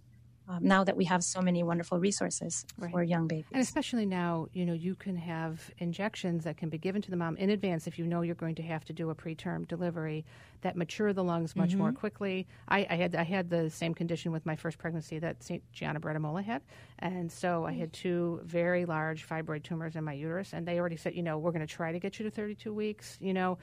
[0.49, 2.91] Um, now that we have so many wonderful resources Right.
[2.91, 3.45] for young babies.
[3.51, 7.17] And especially now, you know, you can have injections that can be given to the
[7.17, 10.25] mom in advance if you know you're going to have to do a preterm delivery
[10.61, 12.47] that mature the lungs much more quickly.
[12.67, 15.61] I, I had I had the same condition with my first pregnancy that St.
[15.71, 16.63] Gianna Beretta Molla had,
[16.97, 20.97] and so I had two very large fibroid tumors in my uterus, and they already
[20.97, 23.57] said, you know, we're going to try to get you to 32 weeks, you know.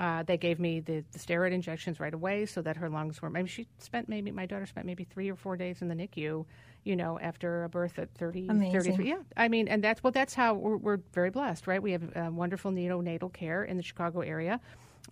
[0.00, 3.28] Uh, they gave me the, the steroid injections right away so that her lungs were.
[3.28, 6.46] Maybe she spent maybe my daughter spent maybe three or four days in the NICU,
[6.84, 8.72] you know, after a birth at 30, Amazing.
[8.72, 9.08] 33.
[9.10, 11.82] Yeah, I mean, and that's well, that's how we're, we're very blessed, right?
[11.82, 14.58] We have uh, wonderful neonatal care in the Chicago area.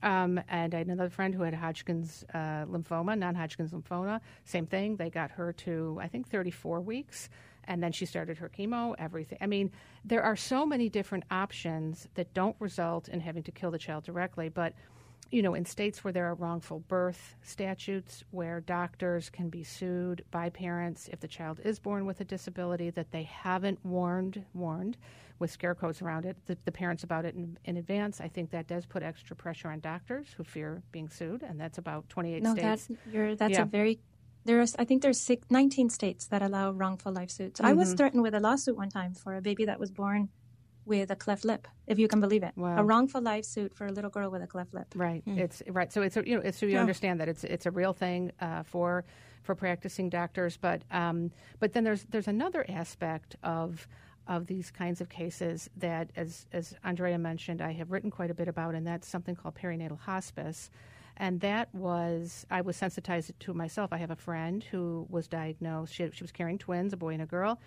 [0.02, 4.20] Um, and I had another friend who had Hodgkin's uh, lymphoma, non-Hodgkin's lymphoma.
[4.44, 4.96] Same thing.
[4.96, 7.28] They got her to I think 34 weeks,
[7.68, 8.94] and then she started her chemo.
[8.98, 9.38] Everything.
[9.40, 9.70] I mean,
[10.04, 14.02] there are so many different options that don't result in having to kill the child
[14.04, 14.74] directly, but
[15.30, 20.24] you know, in states where there are wrongful birth statutes, where doctors can be sued
[20.30, 24.96] by parents if the child is born with a disability that they haven't warned warned
[25.38, 28.22] with scare codes around it, the, the parents about it in, in advance.
[28.22, 31.76] I think that does put extra pressure on doctors who fear being sued, and that's
[31.76, 32.86] about 28 No, states.
[32.88, 33.62] that's you're that's Yeah.
[33.62, 34.00] a very
[34.48, 37.60] there's I think there's six, 19 states that allow wrongful life suits.
[37.60, 37.78] I Mm-hmm.
[37.78, 40.28] was threatened with a lawsuit one time for a baby that was born
[40.84, 42.54] with a cleft lip, if you can believe it.
[42.56, 42.78] Wow.
[42.78, 44.86] A wrongful life suit for a little girl with a cleft lip.
[44.94, 45.22] Right.
[45.26, 45.92] It's right.
[45.92, 48.32] So it's a, you know, it's, so you understand that it's it's a real thing
[48.40, 49.04] uh, for
[49.42, 50.56] for practicing doctors.
[50.56, 51.30] But um,
[51.60, 53.86] but then there's there's another aspect of
[54.26, 58.34] of these kinds of cases that, as as Andrea mentioned, I have written quite a
[58.34, 60.70] bit about, and that's something called perinatal hospice.
[61.18, 63.92] And that was, I was sensitized to it myself.
[63.92, 67.22] I have a friend who was diagnosed, she, she was carrying twins, a boy and
[67.22, 67.58] a girl,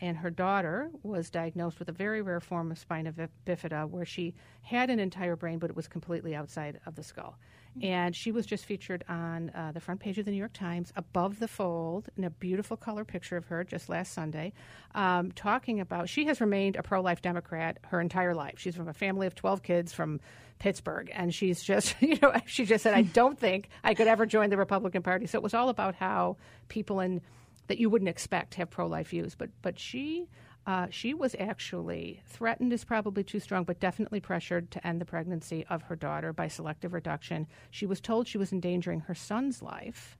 [0.00, 3.12] and her daughter was diagnosed with a very rare form of spina
[3.46, 7.38] bifida where she had an entire brain, but it was completely outside of the skull.
[7.82, 10.92] And she was just featured on uh, the front page of the New York Times,
[10.96, 14.52] above the fold, in a beautiful color picture of her just last Sunday,
[14.94, 16.08] um, talking about.
[16.08, 18.54] She has remained a pro life Democrat her entire life.
[18.58, 20.20] She's from a family of 12 kids from
[20.58, 24.26] Pittsburgh, and she's just, you know, she just said, I don't think I could ever
[24.26, 25.26] join the Republican Party.
[25.26, 26.36] So it was all about how
[26.68, 27.20] people in
[27.68, 29.34] that you wouldn't expect have pro-life views.
[29.34, 30.28] But but she
[30.66, 35.04] uh, she was actually threatened is probably too strong, but definitely pressured to end the
[35.06, 37.46] pregnancy of her daughter by selective reduction.
[37.70, 40.16] She was told she was endangering her son's life.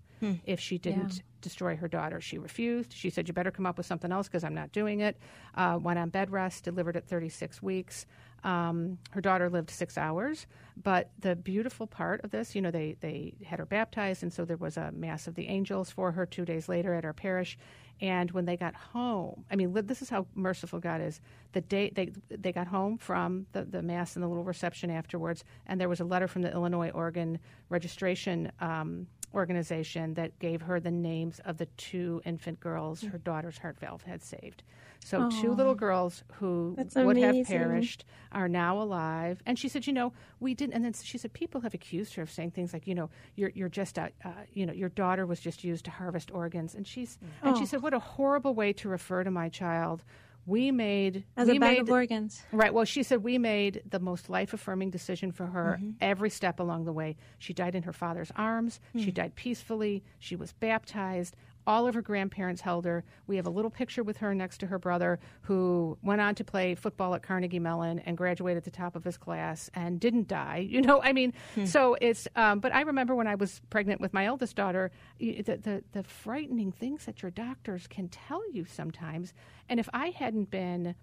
[0.46, 1.22] If she didn't Yeah.
[1.42, 2.92] destroy her daughter, she refused.
[2.92, 5.16] She said, "You better come up with something else because I'm not doing it."
[5.54, 8.04] Uh, went on bed rest, delivered at 36 weeks.
[8.44, 10.46] Um, her daughter lived six hours,
[10.82, 14.44] but the beautiful part of this, you know, they they had her baptized, and so
[14.44, 17.58] there was a mass of the angels for her two days later at our parish.
[18.00, 21.20] And when they got home, I mean, this is how merciful God is.
[21.52, 25.44] The day they they got home from the, the mass and the little reception afterwards,
[25.66, 30.80] and there was a letter from the Illinois Organ Registration um, Organization that gave her
[30.80, 34.62] the names of the two infant girls her daughter's heart valve had saved.
[35.04, 39.42] So two little girls who That's would have perished are now alive.
[39.46, 40.74] And she said, you know, we didn't.
[40.74, 43.52] And then she said, people have accused her of saying things like, you know, you're
[43.54, 46.74] you're just a, uh, you know, your daughter was just used to harvest organs.
[46.74, 47.66] And she's and she Oh.
[47.68, 50.02] said, what a horrible way to refer to my child.
[50.48, 52.42] We made As we a bag made, of organs.
[52.52, 52.72] Right.
[52.72, 55.90] Well, she said we made the most life affirming decision for her Mm-hmm.
[56.00, 57.16] every step along the way.
[57.38, 58.80] She died in her father's arms.
[58.92, 59.00] Hmm.
[59.00, 60.02] She died peacefully.
[60.18, 61.36] She was baptized.
[61.68, 63.04] All of her grandparents held her.
[63.26, 66.44] We have a little picture with her next to her brother, who went on to
[66.44, 70.26] play football at Carnegie Mellon and graduated at the top of his class and didn't
[70.28, 70.66] die.
[70.78, 71.66] You know, I mean, Hmm.
[71.66, 72.26] so it's.
[72.36, 76.02] Um, but I remember when I was pregnant with my eldest daughter, the, the the
[76.02, 79.34] frightening things that your doctors can tell you sometimes.
[79.68, 80.94] And if I hadn't been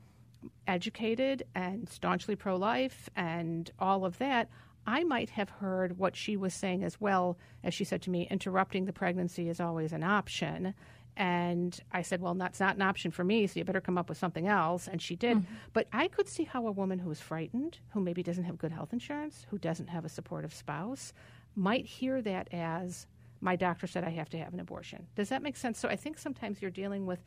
[0.67, 4.49] educated and staunchly pro life and all of that,
[4.87, 8.27] I might have heard what she was saying as well as she said to me,
[8.29, 10.73] interrupting the pregnancy is always an option.
[11.17, 14.09] And I said, Well, that's not an option for me, so you better come up
[14.09, 14.87] with something else.
[14.87, 15.37] And she did.
[15.37, 15.53] Mm-hmm.
[15.73, 18.71] But I could see how a woman who is frightened, who maybe doesn't have good
[18.71, 21.13] health insurance, who doesn't have a supportive spouse,
[21.55, 23.07] might hear that as
[23.39, 25.07] my doctor said I have to have an abortion.
[25.15, 25.79] Does that make sense?
[25.79, 27.19] So I think sometimes you're dealing with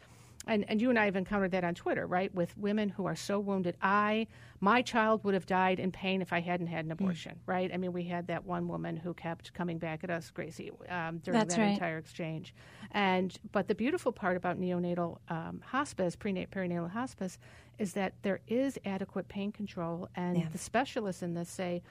[0.47, 2.35] and, and you and I have encountered that on Twitter, right?
[2.35, 3.77] With women who are so wounded.
[3.83, 4.27] I,
[4.61, 6.95] my child would have died in pain if I hadn't had an mm.
[6.95, 7.41] abortion, mm.
[7.47, 7.71] right?
[7.73, 11.19] I mean, we had that one woman who kept coming back at us, Grazie, um,
[11.19, 11.73] during That's that right.
[11.73, 12.55] entire exchange.
[12.93, 17.39] And but the beautiful part about neonatal um, hospice, prenatal perinatal hospice,
[17.79, 20.49] is that there is adequate pain control, and yeah.
[20.51, 21.83] the specialists in this say,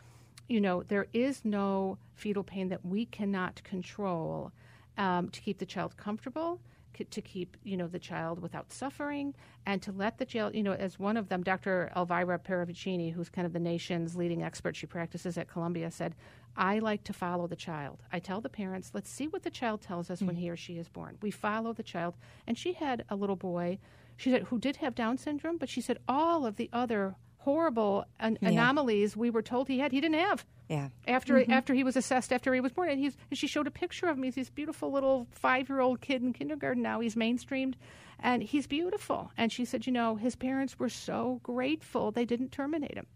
[0.47, 4.51] you know, there is no fetal pain that we cannot control
[4.97, 6.59] um, to keep the child comfortable
[7.05, 9.33] to keep you know the child without suffering
[9.65, 13.29] and to let the child you know as one of them dr elvira parravicini who's
[13.29, 16.15] kind of the nation's leading expert she practices at columbia said
[16.55, 19.81] i like to follow the child i tell the parents let's see what the child
[19.81, 20.27] tells us mm-hmm.
[20.27, 23.35] when he or she is born we follow the child and she had a little
[23.35, 23.77] boy
[24.15, 28.05] she said who did have down syndrome but she said all of the other horrible
[28.19, 28.49] an- yeah.
[28.49, 30.89] anomalies we were told he had he didn't have yeah.
[31.07, 31.51] After mm-hmm.
[31.51, 34.07] after he was assessed, after he was born, and he's and she showed a picture
[34.07, 34.23] of him.
[34.23, 36.99] He's this beautiful little five year old kid in kindergarten now.
[36.99, 37.75] He's mainstreamed,
[38.19, 39.31] and he's beautiful.
[39.37, 43.07] And she said, you know, his parents were so grateful they didn't terminate him.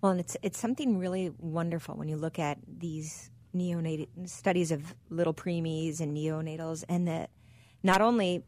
[0.00, 4.94] Well, and it's it's something really wonderful when you look at these neonatal studies of
[5.08, 7.30] little preemies and neonatals, and that
[7.84, 8.42] not only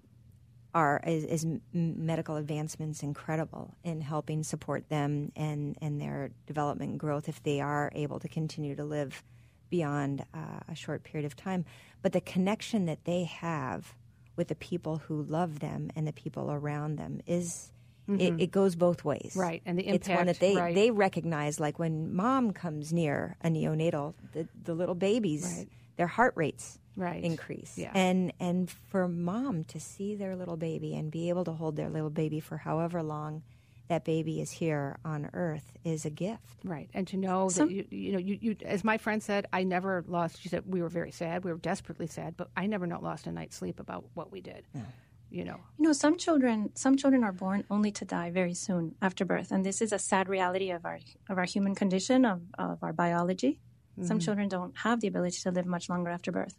[0.74, 7.00] are is, is, medical advancements incredible in helping support them and, and their development and
[7.00, 9.22] growth if they are able to continue to live
[9.70, 11.64] beyond uh, a short period of time.
[12.02, 13.94] But the connection that they have
[14.36, 17.72] with the people who love them and the people around them is
[18.08, 18.20] mm-hmm.
[18.20, 19.34] it, it, goes both ways.
[19.36, 20.08] Right, and the impact.
[20.08, 20.74] It's one that they right.
[20.74, 25.68] they recognize, like when mom comes near a neonatal, the the little babies, right.
[26.00, 27.22] Their heart rates right.
[27.22, 27.76] increase.
[27.76, 27.90] Yeah.
[27.94, 31.90] And and for mom to see their little baby and be able to hold their
[31.90, 33.42] little baby for however long
[33.88, 36.64] that baby is here on earth is a gift.
[36.64, 36.88] Right.
[36.94, 39.62] And to know Some, that you you know you, you as my friend said, I
[39.62, 42.86] never lost she said we were very sad, we were desperately sad, but I never
[42.86, 44.64] not lost a night's sleep about what we did.
[44.74, 44.80] Yeah.
[45.28, 45.60] You know.
[45.76, 49.50] You know, some children some children are born only to die very soon after birth.
[49.50, 52.94] And this is a sad reality of our of our human condition, of, of our
[52.94, 53.60] biology.
[54.00, 54.08] Mm-hmm.
[54.08, 56.56] Some children don't have the ability to live much longer after birth.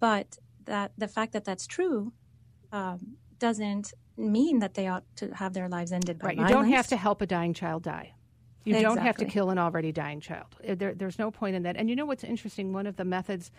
[0.00, 2.12] But that the fact that that's true
[2.72, 6.36] um, doesn't mean that they ought to have their lives ended by right.
[6.36, 6.50] Violence.
[6.50, 8.14] You don't have to help a dying child die.
[8.64, 8.96] You exactly.
[8.96, 10.46] don't have to kill an already dying child.
[10.68, 11.76] Uh, there, there's no point in that.
[11.76, 12.72] And you know what's interesting?
[12.72, 13.50] One of the methods,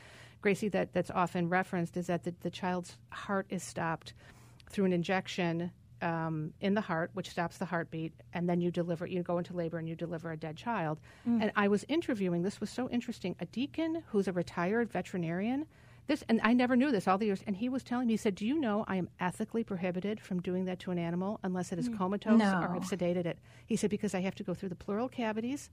[0.41, 4.13] Grazie, that, that's often referenced is that the, the child's heart is stopped
[4.69, 9.05] through an injection um, in the heart, which stops the heartbeat, and then you deliver,
[9.05, 10.99] you go into labor and you deliver a dead child.
[11.27, 11.41] Mm.
[11.43, 15.65] And I was interviewing, this was so interesting, a deacon who's a retired veterinarian
[16.09, 17.43] this, and I never knew this all the years.
[17.45, 20.41] And he was telling me, he said, "Do you know I am ethically prohibited from
[20.41, 21.97] doing that to an animal unless it is mm.
[21.97, 22.51] comatose no.
[22.51, 25.69] or I've sedated it?" He said because I have to go through the pleural cavities.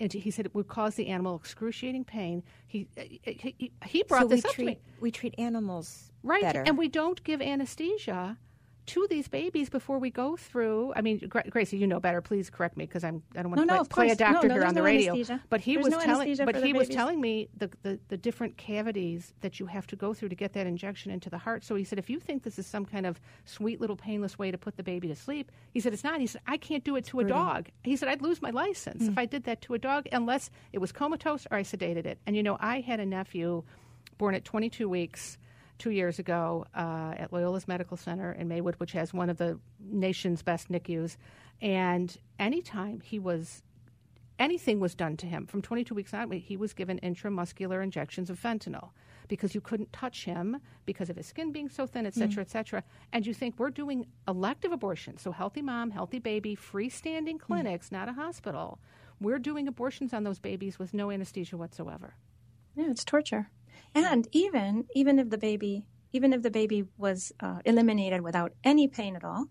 [0.00, 2.42] And he said it would cause the animal excruciating pain.
[2.66, 4.78] He he, he brought so this up treat, to me.
[5.00, 6.64] We treat animals right, better.
[6.66, 8.38] and we don't give anesthesia
[8.86, 10.92] to these babies before we go through.
[10.94, 12.20] I mean, Gra- Grazie, you know better.
[12.20, 14.48] Please correct me because I'm I don't want no, to no, play, play, a doctor
[14.48, 15.12] no, here on the radio.
[15.12, 15.42] Anesthesia.
[15.48, 19.32] But he there's was telling, but he was telling me the, the the different cavities
[19.40, 21.64] that you have to go through to get that injection into the heart.
[21.64, 24.50] So he said, if you think this is some kind of sweet little painless way
[24.50, 26.20] to put the baby to sleep, he said it's not.
[26.20, 27.68] He said I can't do it to a dog.
[27.82, 29.08] He said I'd lose my license mm.
[29.08, 32.18] if I did that to a dog unless it was comatose or I sedated it.
[32.26, 33.62] And you know, I had a nephew
[34.18, 35.38] born at 22 weeks
[35.78, 39.58] two years ago uh, at Loyola's Medical Center in Maywood, which has one of the
[39.80, 41.16] nation's best NICUs.
[41.60, 43.62] And anytime he was,
[44.38, 48.40] anything was done to him from 22 weeks on, he was given intramuscular injections of
[48.40, 48.90] fentanyl
[49.28, 52.46] because you couldn't touch him because of his skin being so thin, et cetera, mm.
[52.46, 52.84] et cetera.
[53.12, 57.40] And you think we're doing elective abortions, so healthy mom, healthy baby, freestanding mm.
[57.40, 57.92] clinics, mm.
[57.92, 58.78] not a hospital.
[59.20, 62.14] We're doing abortions on those babies with no anesthesia whatsoever.
[62.74, 63.48] Yeah, it's torture.
[63.94, 68.86] And even even if the baby even if the baby was uh, eliminated without any
[68.86, 69.46] pain at all,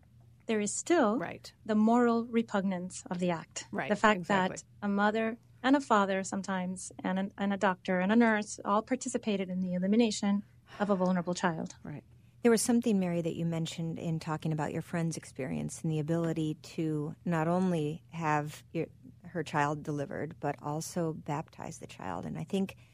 [0.46, 1.52] there is still right.
[1.66, 3.66] the moral repugnance of the act.
[3.72, 3.90] Right.
[3.90, 4.58] The fact exactly.
[4.58, 8.60] that a mother and a father sometimes and a, and a doctor and a nurse
[8.64, 10.44] all participated in the elimination
[10.80, 11.76] of a vulnerable child.
[11.84, 12.04] Right.
[12.44, 16.00] There was something, Mary, that you mentioned in talking about your friend's experience and the
[16.00, 18.88] ability to not only have your,
[19.28, 22.26] her child delivered, but also baptize the child.
[22.26, 22.78] And I think–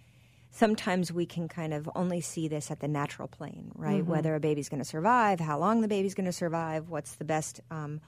[0.52, 4.02] sometimes we can kind of only see this at the natural plane, right?
[4.02, 4.12] Mm-hmm.
[4.12, 7.26] Whether a baby's going to survive, how long the baby's going to survive, what's the
[7.26, 8.02] best um,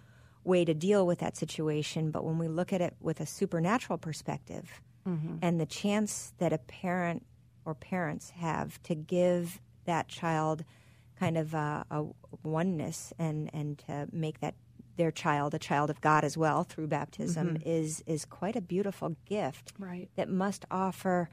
[0.43, 2.11] way to deal with that situation.
[2.11, 5.35] But when we look at it with a supernatural perspective, mm-hmm.
[5.41, 7.25] and the chance that a parent
[7.65, 10.63] or parents have to give that child
[11.19, 12.05] kind of a, a
[12.43, 14.55] oneness and, and to make that
[14.97, 17.69] their child a child of God as well through baptism mm-hmm.
[17.69, 20.09] is is quite a beautiful gift right.
[20.15, 21.29] that must offer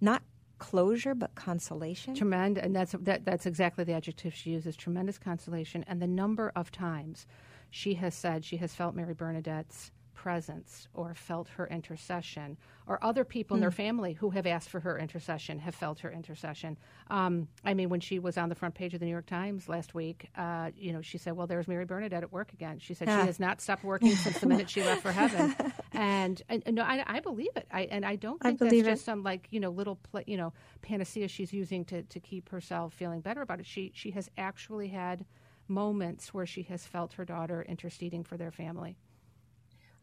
[0.00, 0.22] not
[0.62, 2.14] closure but consolation.
[2.14, 5.84] Tremendous, and that's that, that's exactly the adjective she uses: tremendous consolation.
[5.88, 7.26] And the number of times
[7.70, 12.56] she has said she has felt Mary Bernadette's presence or felt her intercession,
[12.86, 13.58] or other people mm.
[13.58, 13.76] in their hmm.
[13.76, 16.76] family who have asked for her intercession have felt her intercession.
[17.10, 19.68] Um, I mean, when she was on the front page of the New York Times
[19.68, 22.94] last week, uh, you know, she said, "Well, there's Mary Bernadette at work again." She
[22.94, 25.54] said she has not stopped working since the minute she left for heaven,
[25.92, 27.66] and, and, and no, I, I, believe it.
[27.70, 28.84] I and I don't think I that's it.
[28.84, 30.52] just some like you know little pl- you know
[30.82, 33.66] panacea she's using to to keep herself feeling better about it.
[33.66, 35.24] She she has actually had
[35.68, 38.96] moments where she has felt her daughter interceding for their family.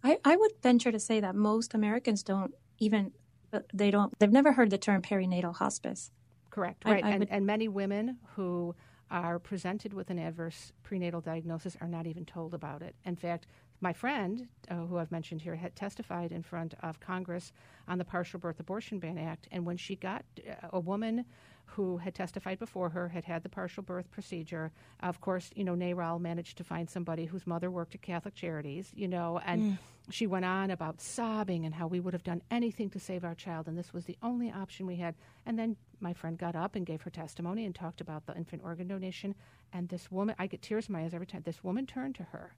[0.04, 3.12] I, I would venture to say that most Americans don't even
[3.74, 6.12] they don't they've never heard the term perinatal hospice.
[6.50, 6.86] Correct.
[6.86, 7.04] Right.
[7.04, 8.76] I, I and, would, and many women who
[9.12, 12.96] are presented with an adverse prenatal diagnosis are not even told about it.
[13.06, 13.48] In fact,
[13.82, 17.52] my friend, uh, who I've mentioned here, had testified in front of Congress
[17.88, 19.48] on the Partial Birth Abortion Ban Act.
[19.52, 21.26] And when she got uh, a woman
[21.76, 24.72] who had testified before her, had had the partial birth procedure.
[25.02, 28.92] Of course, you know, NARAL managed to find somebody whose mother worked at Catholic Charities,
[28.96, 29.78] you know, and mm.
[30.10, 33.36] she went on about sobbing and how we would have done anything to save our
[33.36, 35.16] child, and this was the only option we had.
[35.46, 38.64] And then my friend got up and gave her testimony and talked about the infant
[38.64, 39.36] organ donation.
[39.72, 42.24] And this woman, I get tears in my eyes every time, this woman turned to
[42.24, 42.56] her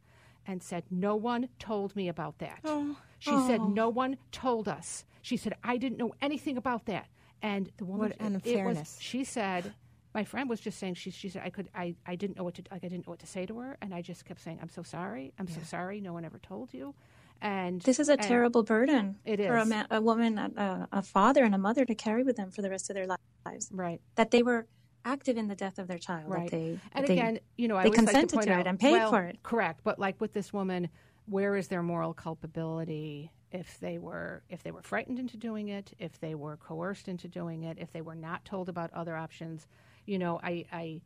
[0.47, 2.59] and said, No one told me about that.
[2.63, 2.95] Oh.
[3.19, 3.47] She oh.
[3.47, 5.05] said, No one told us.
[5.21, 7.07] She said, I didn't know anything about that.
[7.41, 8.95] And the woman, what unfairness.
[8.95, 9.73] Was, she said,
[10.13, 12.55] my friend was just saying she she said I could I, I didn't know what
[12.55, 13.77] to like I didn't know what to say to her.
[13.81, 15.33] And I just kept saying I'm so sorry.
[15.39, 15.55] I'm yeah.
[15.55, 16.01] so sorry.
[16.01, 16.93] No one ever told you.
[17.41, 21.01] And this is a terrible burden it is for a, man, a woman a, a,
[21.01, 23.69] father and a mother to carry with them for the rest of their lives.
[23.71, 23.99] Right.
[24.13, 24.67] That they were
[25.05, 26.51] active in the death of their child right.
[26.51, 28.91] they, and again you know I they consented like to, to out, it and paid
[28.91, 29.41] well, for it.
[29.41, 29.79] correct.
[29.83, 30.89] But like with this woman
[31.25, 35.93] where is their moral culpability if they were if they were frightened into doing it,
[35.99, 39.67] if they were coerced into doing it, if they were not told about other options.
[40.05, 41.01] You know, I, I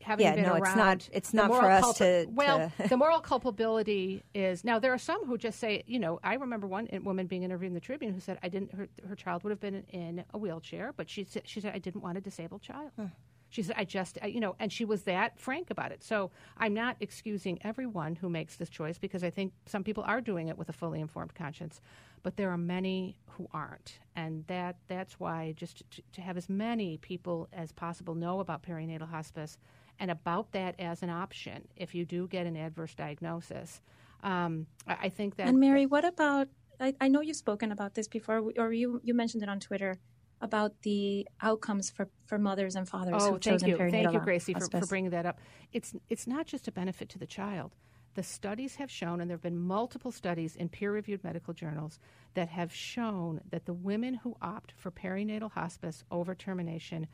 [0.00, 1.08] having yeah, been no, around, it's not.
[1.12, 2.26] It's not for us to.
[2.30, 4.78] Well, to the moral culpability is now.
[4.78, 7.74] There are some who just say, you know, I remember one woman being interviewed in
[7.74, 8.72] the Tribune who said, "I didn't.
[8.74, 11.78] Her, her child would have been in a wheelchair, but she said she said I
[11.78, 13.06] didn't want a disabled child." Huh.
[13.50, 16.02] She said, I just, you know, and she was that frank about it.
[16.02, 20.20] So I'm not excusing everyone who makes this choice because I think some people are
[20.20, 21.80] doing it with a fully informed conscience,
[22.22, 24.00] but there are many who aren't.
[24.16, 28.62] And that that's why just to, to have as many people as possible know about
[28.62, 29.56] perinatal hospice
[29.98, 33.80] and about that as an option if you do get an adverse diagnosis.
[34.22, 35.48] Um, I, I think that.
[35.48, 36.48] And Mary, what about?
[36.80, 39.98] I, I know you've spoken about this before, or you you mentioned it on Twitter
[40.40, 43.76] about the outcomes for, for mothers and fathers oh, who've chosen you.
[43.76, 45.38] perinatal Thank you, Grazie, for, for, bringing that up.
[45.72, 47.74] It's, it's not just a benefit to the child.
[48.14, 51.98] The studies have shown, and there have been multiple studies in peer reviewed medical journals
[52.34, 57.06] that have shown that the women who opt for perinatal hospice over termination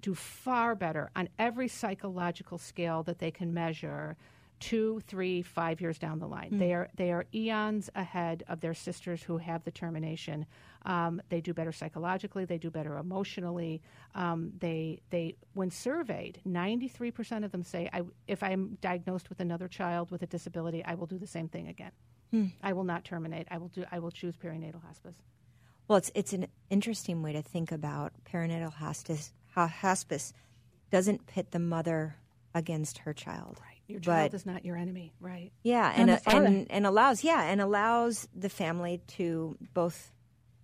[0.00, 4.16] do far better on every psychological scale that they can measure
[4.60, 6.50] two, three, five years down the line.
[6.52, 6.58] Mm.
[6.58, 10.46] They are they are eons ahead of their sisters who have the termination.
[10.84, 12.44] Um, they do better psychologically.
[12.44, 13.82] They do better emotionally.
[14.14, 19.28] Um, they they when surveyed, ninety three percent of them say, I, "If I'm diagnosed
[19.28, 21.92] with another child with a disability, I will do the same thing again.
[22.32, 22.52] Mm.
[22.62, 23.46] I will not terminate.
[23.50, 23.84] I will do.
[23.90, 25.16] I will choose perinatal hospice."
[25.88, 29.32] Well, it's it's an interesting way to think about perinatal hospice.
[29.54, 30.32] Hospice
[30.90, 32.16] doesn't pit the mother
[32.54, 33.58] against her child.
[33.62, 33.75] Right.
[33.86, 35.52] Your child but, is not your enemy, right?
[35.62, 40.12] Yeah, and and, and, and allows yeah, and allows the family to both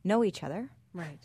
[0.03, 1.21] know each other, right,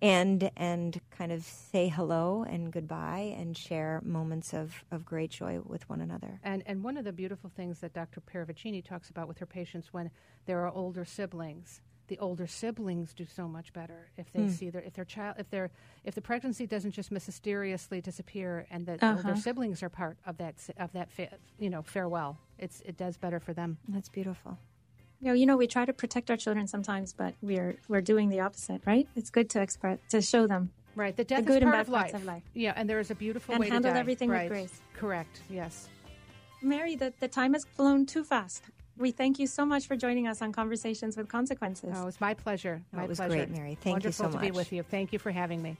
[0.00, 5.60] and and kind of say hello and goodbye and share moments of, of great joy
[5.64, 6.40] with one another.
[6.42, 8.20] And and one of the beautiful things that Dr.
[8.20, 10.10] Parravicini talks about with her patients when
[10.46, 14.50] there are older siblings the older siblings do so much better if they mm.
[14.50, 15.70] see their if their child if their
[16.04, 19.16] if the pregnancy doesn't just mysteriously disappear and the uh-huh.
[19.16, 21.28] older siblings are part of that of that fa-
[21.58, 24.58] you know farewell it's it does better for them that's beautiful
[25.20, 28.28] you know, you know we try to protect our children sometimes but we're we're doing
[28.28, 31.62] the opposite right it's good to express to show them right the death the good
[31.62, 32.14] is part and bad of life.
[32.14, 34.50] of life yeah and there is a beautiful and way handle to handle everything right.
[34.50, 35.88] with grace correct yes
[36.60, 38.64] Mary, the, the time has flown too fast.
[38.98, 41.94] We thank you so much for joining us on Conversations with Consequences.
[41.94, 42.82] Oh, it's my pleasure.
[42.92, 43.36] My oh, it was pleasure.
[43.36, 43.78] great, Mary.
[43.80, 44.44] Thank Wonderful you so much.
[44.44, 44.82] to be with you.
[44.82, 45.76] Thank you for having me.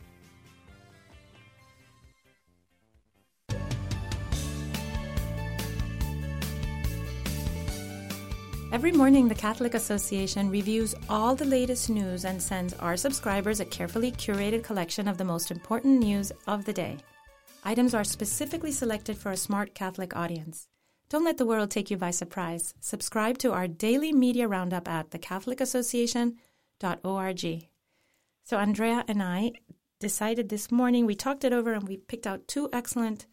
[8.70, 13.64] Every morning, the Catholic Association reviews all the latest news and sends our subscribers a
[13.64, 16.98] carefully curated collection of the most important news of the day.
[17.64, 20.68] Items are specifically selected for a smart Catholic audience.
[21.10, 22.74] Don't let the world take you by surprise.
[22.80, 27.68] Subscribe to our daily media roundup at thecatholicAssociation.org.
[28.44, 29.52] So, Andrea and I
[30.00, 33.26] decided this morning, we talked it over and we picked out two excellent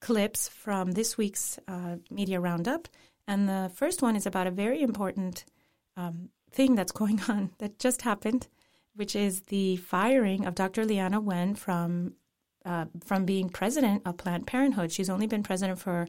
[0.00, 2.88] clips from this week's uh, media roundup.
[3.26, 5.44] And the first one is about a very important
[5.96, 8.48] um, thing that's going on that just happened,
[8.94, 10.84] which is the firing of Dr.
[10.84, 12.14] Leana Wen from
[12.64, 14.92] uh, from being president of Planned Parenthood.
[14.92, 16.08] She's only been president for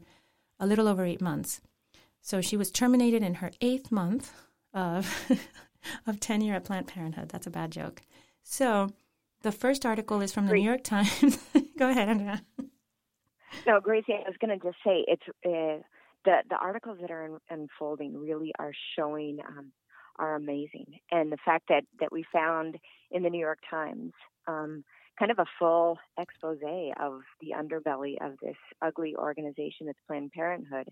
[0.59, 1.61] a little over eight months.
[2.21, 4.33] So she was terminated in her eighth month
[4.73, 5.31] of
[6.07, 7.29] of tenure at Planned Parenthood.
[7.29, 8.01] That's a bad joke.
[8.43, 8.89] So
[9.41, 10.61] the first article is from the Great.
[10.61, 11.39] New York Times.
[11.77, 12.41] Go ahead, Andrea.
[13.65, 15.81] No, Grazie, I was going to just say it's uh,
[16.25, 19.71] the the articles that are in, unfolding really are showing um,
[20.17, 22.77] are amazing, and the fact that that we found
[23.11, 24.11] in the New York Times
[24.47, 24.83] um,
[25.19, 26.59] kind of a full expose
[26.99, 30.87] of the underbelly of this ugly organization that's Planned Parenthood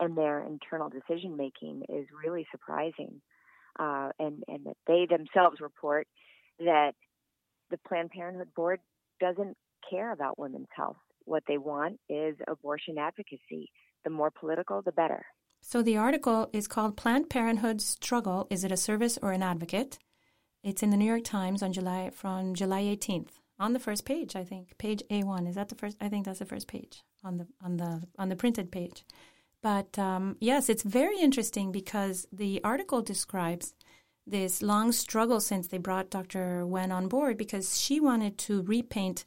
[0.00, 3.20] and their internal decision making is really surprising.
[3.78, 6.08] Uh, and, and that they themselves report
[6.58, 6.92] that
[7.70, 8.80] the Planned Parenthood board
[9.20, 9.54] doesn't
[9.90, 10.96] care about women's health.
[11.26, 13.70] What they want is abortion advocacy.
[14.04, 15.26] The more political, the better.
[15.60, 19.98] So the article is called Planned Parenthood's Struggle Is It a Service or an Advocate?
[20.62, 24.36] It's in the New York Times on July from July 18th on the first page,
[24.36, 24.76] I think.
[24.78, 27.76] Page A1 is that the first I think that's the first page on the on
[27.76, 29.04] the on the printed page.
[29.62, 33.74] But um, yes, it's very interesting because the article describes
[34.26, 36.66] this long struggle since they brought Dr.
[36.66, 39.24] Wen on board because she wanted to repaint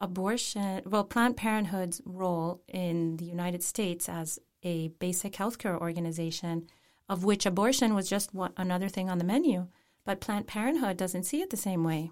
[0.00, 6.66] abortion, well, Planned Parenthood's role in the United States as a basic healthcare organization,
[7.08, 9.68] of which abortion was just one, another thing on the menu.
[10.04, 12.10] But Planned Parenthood doesn't see it the same way.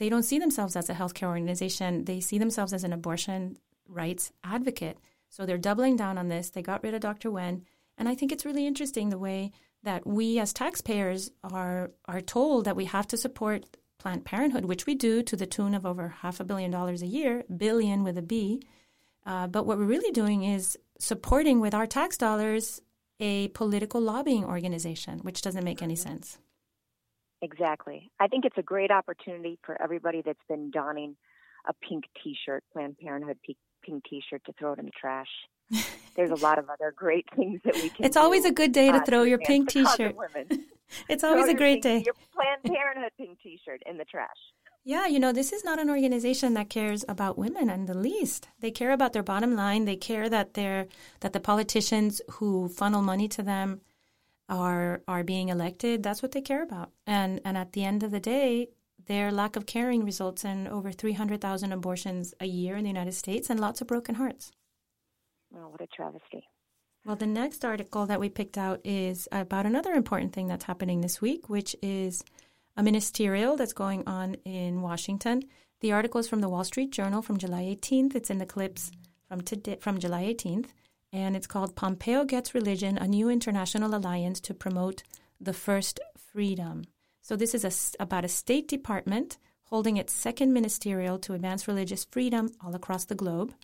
[0.00, 4.32] They don't see themselves as a healthcare organization, they see themselves as an abortion rights
[4.42, 4.96] advocate.
[5.28, 6.48] So they're doubling down on this.
[6.48, 7.30] They got rid of Dr.
[7.30, 7.66] Wen.
[7.98, 12.64] And I think it's really interesting the way that we as taxpayers are are told
[12.64, 16.08] that we have to support Planned Parenthood, which we do to the tune of over
[16.08, 18.62] half a billion dollars a year, billion with a B.
[19.26, 22.80] Uh, but what we're really doing is supporting with our tax dollars
[23.20, 26.38] a political lobbying organization, which doesn't make any sense.
[27.42, 28.10] Exactly.
[28.20, 31.16] I think it's a great opportunity for everybody that's been donning
[31.68, 33.38] a pink T-shirt, Planned Parenthood
[33.82, 35.28] pink T-shirt, to throw it in the trash.
[36.16, 38.04] There's a lot of other great things that we can.
[38.04, 40.16] It's always a good day to uh, throw your pink T-shirt.
[41.08, 42.02] it's always a great day.
[42.04, 44.28] Your Planned Parenthood pink T-shirt in the trash.
[44.82, 48.48] Yeah, you know, this is not an organization that cares about women in the least.
[48.60, 49.84] They care about their bottom line.
[49.84, 50.86] They care that they're
[51.20, 53.82] that the politicians who funnel money to them
[54.50, 56.02] are are being elected.
[56.02, 56.90] That's what they care about.
[57.06, 58.68] And and at the end of the day,
[59.06, 63.48] their lack of caring results in over 300,000 abortions a year in the United States
[63.48, 64.52] and lots of broken hearts.
[65.54, 66.44] Oh, what a travesty.
[67.04, 71.00] Well, the next article that we picked out is about another important thing that's happening
[71.00, 72.22] this week, which is
[72.76, 75.42] a ministerial that's going on in Washington.
[75.80, 78.14] The article is from the Wall Street Journal from July 18th.
[78.14, 78.90] It's in the clips
[79.28, 80.66] from today, from July 18th,
[81.12, 85.02] and it's called "Pompeo Gets Religion: A New International Alliance to Promote
[85.40, 86.84] the First Freedom."
[87.22, 92.04] So this is a, about a State Department holding its second ministerial to advance religious
[92.04, 93.54] freedom all across the globe.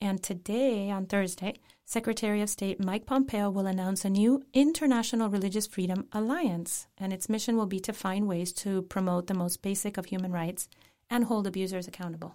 [0.00, 5.66] And today, on Thursday, Secretary of State Mike Pompeo will announce a new International Religious
[5.66, 9.96] Freedom Alliance, and its mission will be to find ways to promote the most basic
[9.96, 10.68] of human rights
[11.08, 12.34] and hold abusers accountable.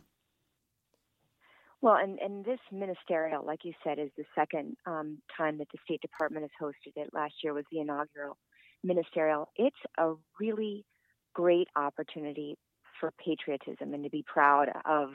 [1.82, 5.78] Well, and, and this ministerial, like you said, is the second um, time that the
[5.86, 7.14] State Department has hosted it.
[7.14, 8.38] Last year was the inaugural
[8.84, 9.50] ministerial.
[9.56, 10.86] It's a really
[11.34, 12.58] great opportunity
[13.00, 15.12] for patriotism and to be proud of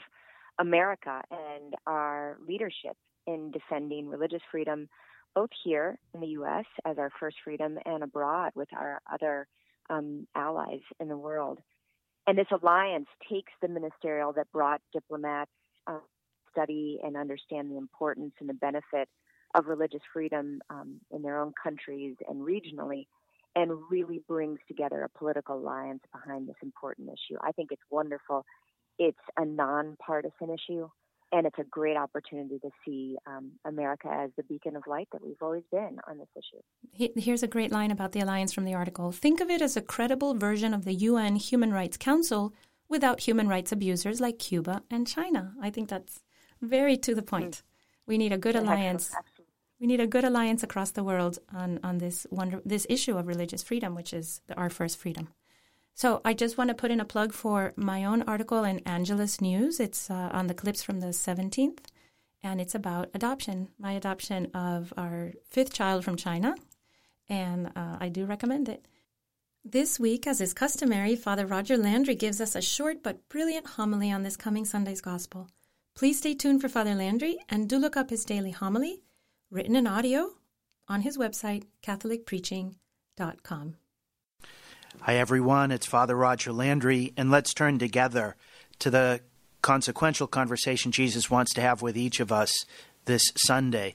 [0.59, 2.97] America and our leadership
[3.27, 4.89] in defending religious freedom,
[5.35, 6.65] both here in the U.S.
[6.87, 9.47] as our first freedom and abroad with our other
[9.91, 11.59] um, allies in the world.
[12.27, 15.51] And this alliance takes the ministerial that brought diplomats
[16.55, 19.09] study and understand the importance and the benefit
[19.55, 23.07] of religious freedom um, in their own countries and regionally
[23.57, 27.39] and really brings together a political alliance behind this important issue.
[27.41, 28.45] I think it's wonderful.
[28.99, 30.89] It's a nonpartisan issue,
[31.31, 35.25] and it's a great opportunity to see um, America as the beacon of light that
[35.25, 37.13] we've always been on this issue.
[37.17, 39.83] Here's a great line about the alliance from the article Think of it as a
[39.83, 42.53] credible version of the UN Human Rights Council
[42.89, 45.55] without human rights abusers like Cuba and China.
[45.61, 46.23] I think that's
[46.61, 47.57] very to the point.
[47.57, 47.63] Mm.
[48.07, 49.15] We need a good alliance
[49.81, 53.27] we need a good alliance across the world on, on this wonder, this issue of
[53.27, 55.29] religious freedom, which is the, our first freedom.
[55.95, 59.41] So I just want to put in a plug for my own article in Angelus
[59.41, 59.81] News.
[59.81, 61.81] It's uh, on the clips from the 17th,
[62.43, 66.55] and it's about adoption, my adoption of our fifth child from China,
[67.29, 68.87] and uh, I do recommend it.
[69.65, 74.11] This week, as is customary, Father Roger Landry gives us a short but brilliant homily
[74.11, 75.49] on this coming Sunday's Gospel.
[75.97, 79.05] Please stay tuned for Father Landry and do look up his daily homily,
[79.49, 80.31] written in audio,
[80.89, 83.77] on his website, CatholicPreaching.com.
[85.03, 85.71] Hi, everyone.
[85.71, 88.35] It's Father Roger Landry, and let's turn together
[88.81, 89.21] to the
[89.63, 92.53] consequential conversation Jesus wants to have with each of us
[93.05, 93.95] this Sunday.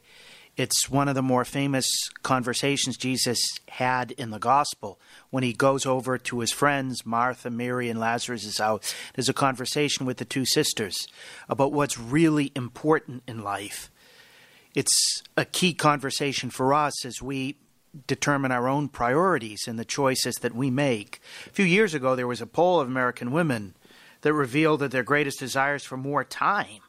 [0.60, 1.88] It's one of the more famous
[2.22, 3.39] conversations Jesus
[3.70, 4.99] had in the gospel
[5.30, 8.93] when he goes over to his friends, Martha, Mary, and Lazarus' house.
[9.16, 11.07] There's a conversation with the two sisters
[11.47, 13.89] about what's really important in life.
[14.76, 17.55] It's a key conversation for us as we
[18.05, 21.22] determine our own priorities and the choices that we make.
[21.47, 23.76] A few years ago, there was a poll of American women
[24.24, 26.82] that revealed that their greatest desires for more time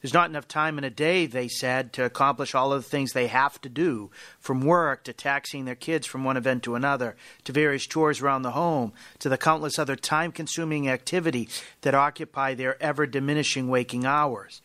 [0.00, 3.12] there's not enough time in a day, they said, to accomplish all of the things
[3.12, 7.16] they have to do, from work to taxiing their kids from one event to another,
[7.44, 12.54] to various chores around the home, to the countless other time consuming activities that occupy
[12.54, 14.62] their ever diminishing waking hours.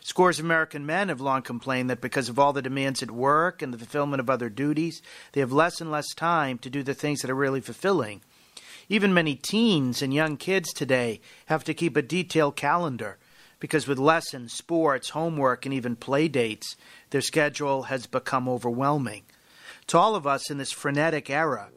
[0.00, 3.60] Scores of American men have long complained that because of all the demands at work
[3.60, 5.02] and the fulfillment of other duties,
[5.32, 8.22] they have less and less time to do the things that are really fulfilling.
[8.88, 13.18] Even many teens and young kids today have to keep a detailed calendar
[13.60, 16.76] because with lessons, sports, homework, and even play dates,
[17.10, 19.22] their schedule has become overwhelming.
[19.88, 21.68] To all of us in this frenetic era,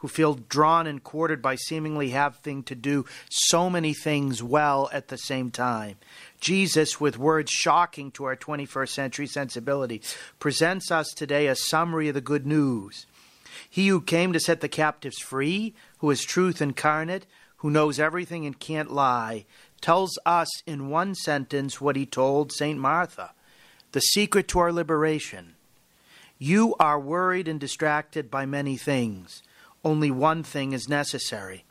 [0.00, 5.08] who feel drawn and quartered by seemingly having to do so many things well at
[5.08, 5.96] the same time.
[6.40, 10.00] Jesus, with words shocking to our 21st century sensibility,
[10.38, 13.06] presents us today a summary of the good news.
[13.68, 17.26] He who came to set the captives free, who is truth incarnate,
[17.58, 19.44] who knows everything and can't lie,
[19.80, 22.78] tells us in one sentence what he told St.
[22.78, 23.32] Martha
[23.92, 25.54] the secret to our liberation.
[26.38, 29.42] You are worried and distracted by many things.
[29.84, 31.64] Only one thing is necessary.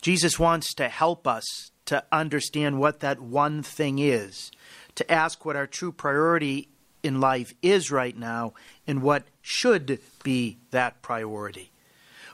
[0.00, 4.50] Jesus wants to help us to understand what that one thing is,
[4.94, 6.68] to ask what our true priority
[7.02, 8.52] in life is right now,
[8.86, 11.70] and what should be that priority.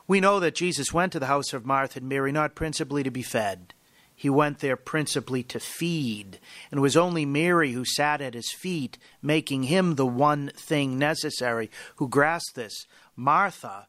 [0.06, 3.10] We know that Jesus went to the house of Martha and Mary not principally to
[3.10, 3.74] be fed.
[4.18, 6.40] He went there principally to feed,
[6.72, 10.98] and it was only Mary who sat at his feet, making him the one thing
[10.98, 12.86] necessary, who grasped this.
[13.14, 13.86] Martha,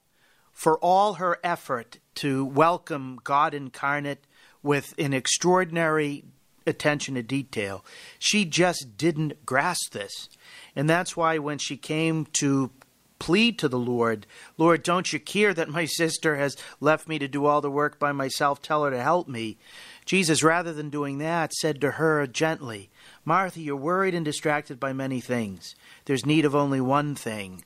[0.52, 4.28] for all her effort to welcome God incarnate
[4.62, 6.26] with an extraordinary
[6.68, 7.84] attention to detail,
[8.20, 10.30] she just didn't grasp this.
[10.76, 12.70] And that's why when she came to
[13.20, 14.26] plead to the Lord,
[14.58, 18.00] Lord, don't you care that my sister has left me to do all the work
[18.00, 18.62] by myself?
[18.62, 19.58] Tell her to help me.
[20.06, 22.90] Jesus, rather than doing that, said to her gently,
[23.24, 25.76] Martha, you're worried and distracted by many things.
[26.06, 27.64] There's need of only one thing.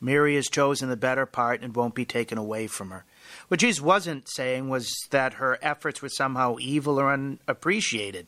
[0.00, 3.04] Mary has chosen the better part and won't be taken away from her.
[3.48, 8.26] What Jesus wasn't saying was that her efforts were somehow evil or unappreciated.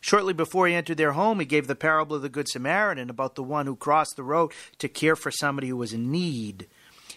[0.00, 3.34] Shortly before he entered their home, he gave the parable of the Good Samaritan about
[3.34, 6.68] the one who crossed the road to care for somebody who was in need.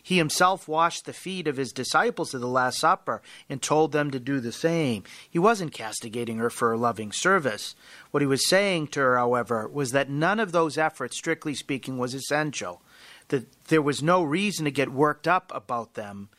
[0.02, 4.12] He himself washed the feet of his disciples at the Last Supper and told them
[4.12, 5.04] to do the same.
[5.30, 7.76] He wasn't castigating her for her loving service.
[8.12, 11.98] What he was saying to her, however, was that none of those efforts, strictly speaking,
[11.98, 12.82] was essential.
[13.28, 16.30] That there was no reason to get worked up about them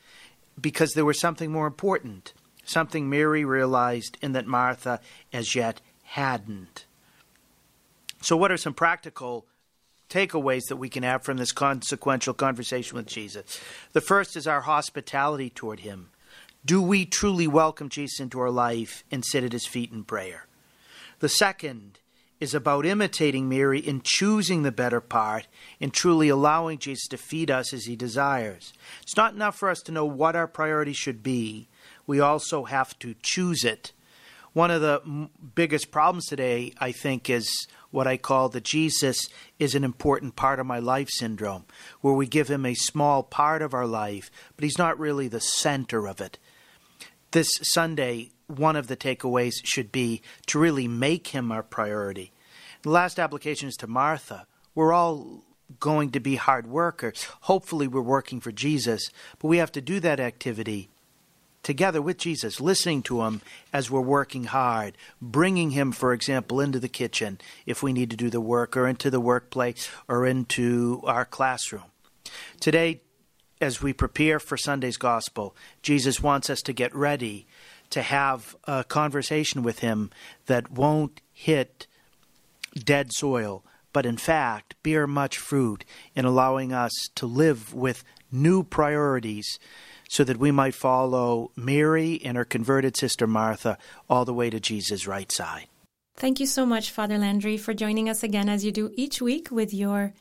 [0.59, 2.33] because there was something more important,
[2.65, 4.99] something Mary realized and that Martha
[5.31, 5.79] as yet
[6.11, 6.85] hadn't.
[8.21, 9.45] So, what are some practical
[10.11, 13.59] takeaways that we can have from this consequential conversation with Jesus.
[13.93, 16.09] The first is our hospitality toward him.
[16.65, 20.47] Do we truly welcome Jesus into our life and sit at his feet in prayer?
[21.19, 21.99] The second
[22.41, 25.47] is about imitating Mary in choosing the better part
[25.79, 28.73] and truly allowing Jesus to feed us as he desires.
[29.01, 31.69] It's not enough for us to know what our priority should be,
[32.05, 33.93] we also have to choose it.
[34.53, 39.27] One of the m- biggest problems today, I think, is what I call the Jesus
[39.59, 41.65] is an important part of my life syndrome,
[42.01, 45.39] where we give him a small part of our life, but he's not really the
[45.39, 46.37] center of it.
[47.31, 52.33] This Sunday, one of the takeaways should be to really make him our priority.
[52.81, 54.47] The last application is to Martha.
[54.75, 55.43] We're all
[55.79, 57.25] going to be hard workers.
[57.41, 60.89] Hopefully, we're working for Jesus, but we have to do that activity
[61.63, 63.41] together with Jesus, listening to him
[63.71, 68.17] as we're working hard, bringing him, for example, into the kitchen if we need to
[68.17, 71.83] do the work, or into the workplace, or into our classroom.
[72.59, 73.01] Today,
[73.59, 77.45] as we prepare for Sunday's Gospel, Jesus wants us to get ready
[77.91, 80.09] to have a conversation with him
[80.47, 81.85] that won't hit
[82.73, 85.85] dead soil, but in fact bear much fruit
[86.15, 89.59] in allowing us to live with new priorities
[90.11, 93.77] so that we might follow Mary and her converted sister Martha
[94.09, 95.67] all the way to Jesus' right side.
[96.17, 99.51] Thank you so much, Father Landry, for joining us again as you do each week
[99.51, 100.11] with your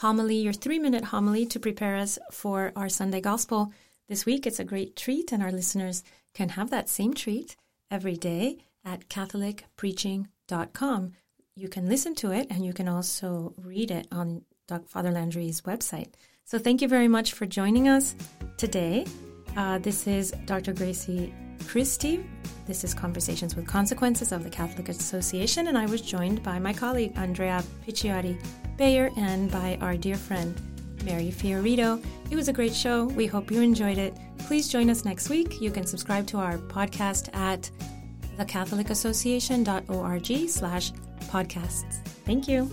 [0.00, 3.72] homily, your three minute homily to prepare us for our Sunday Gospel.
[4.06, 7.56] This week, it's a great treat, and our listeners can have that same treat
[7.90, 11.12] every day at CatholicPreaching.com.
[11.56, 14.42] You can listen to it and you can also read it on
[14.86, 16.12] Father Landry's website.
[16.44, 18.14] So, thank you very much for joining us
[18.58, 19.06] today.
[19.58, 20.72] Uh, this is Dr.
[20.72, 21.34] Grazie
[21.66, 22.24] Christie.
[22.68, 26.72] This is Conversations with Consequences of the Catholic Association, and I was joined by my
[26.72, 28.40] colleague Andrea Picciotti
[28.76, 30.54] Bayer and by our dear friend
[31.04, 32.00] Mary Fiorito.
[32.30, 33.06] It was a great show.
[33.06, 34.14] We hope you enjoyed it.
[34.38, 35.60] Please join us next week.
[35.60, 37.68] You can subscribe to our podcast at
[38.38, 40.92] thecatholicassociation.org slash
[41.32, 41.96] podcasts.
[42.24, 42.70] Thank you.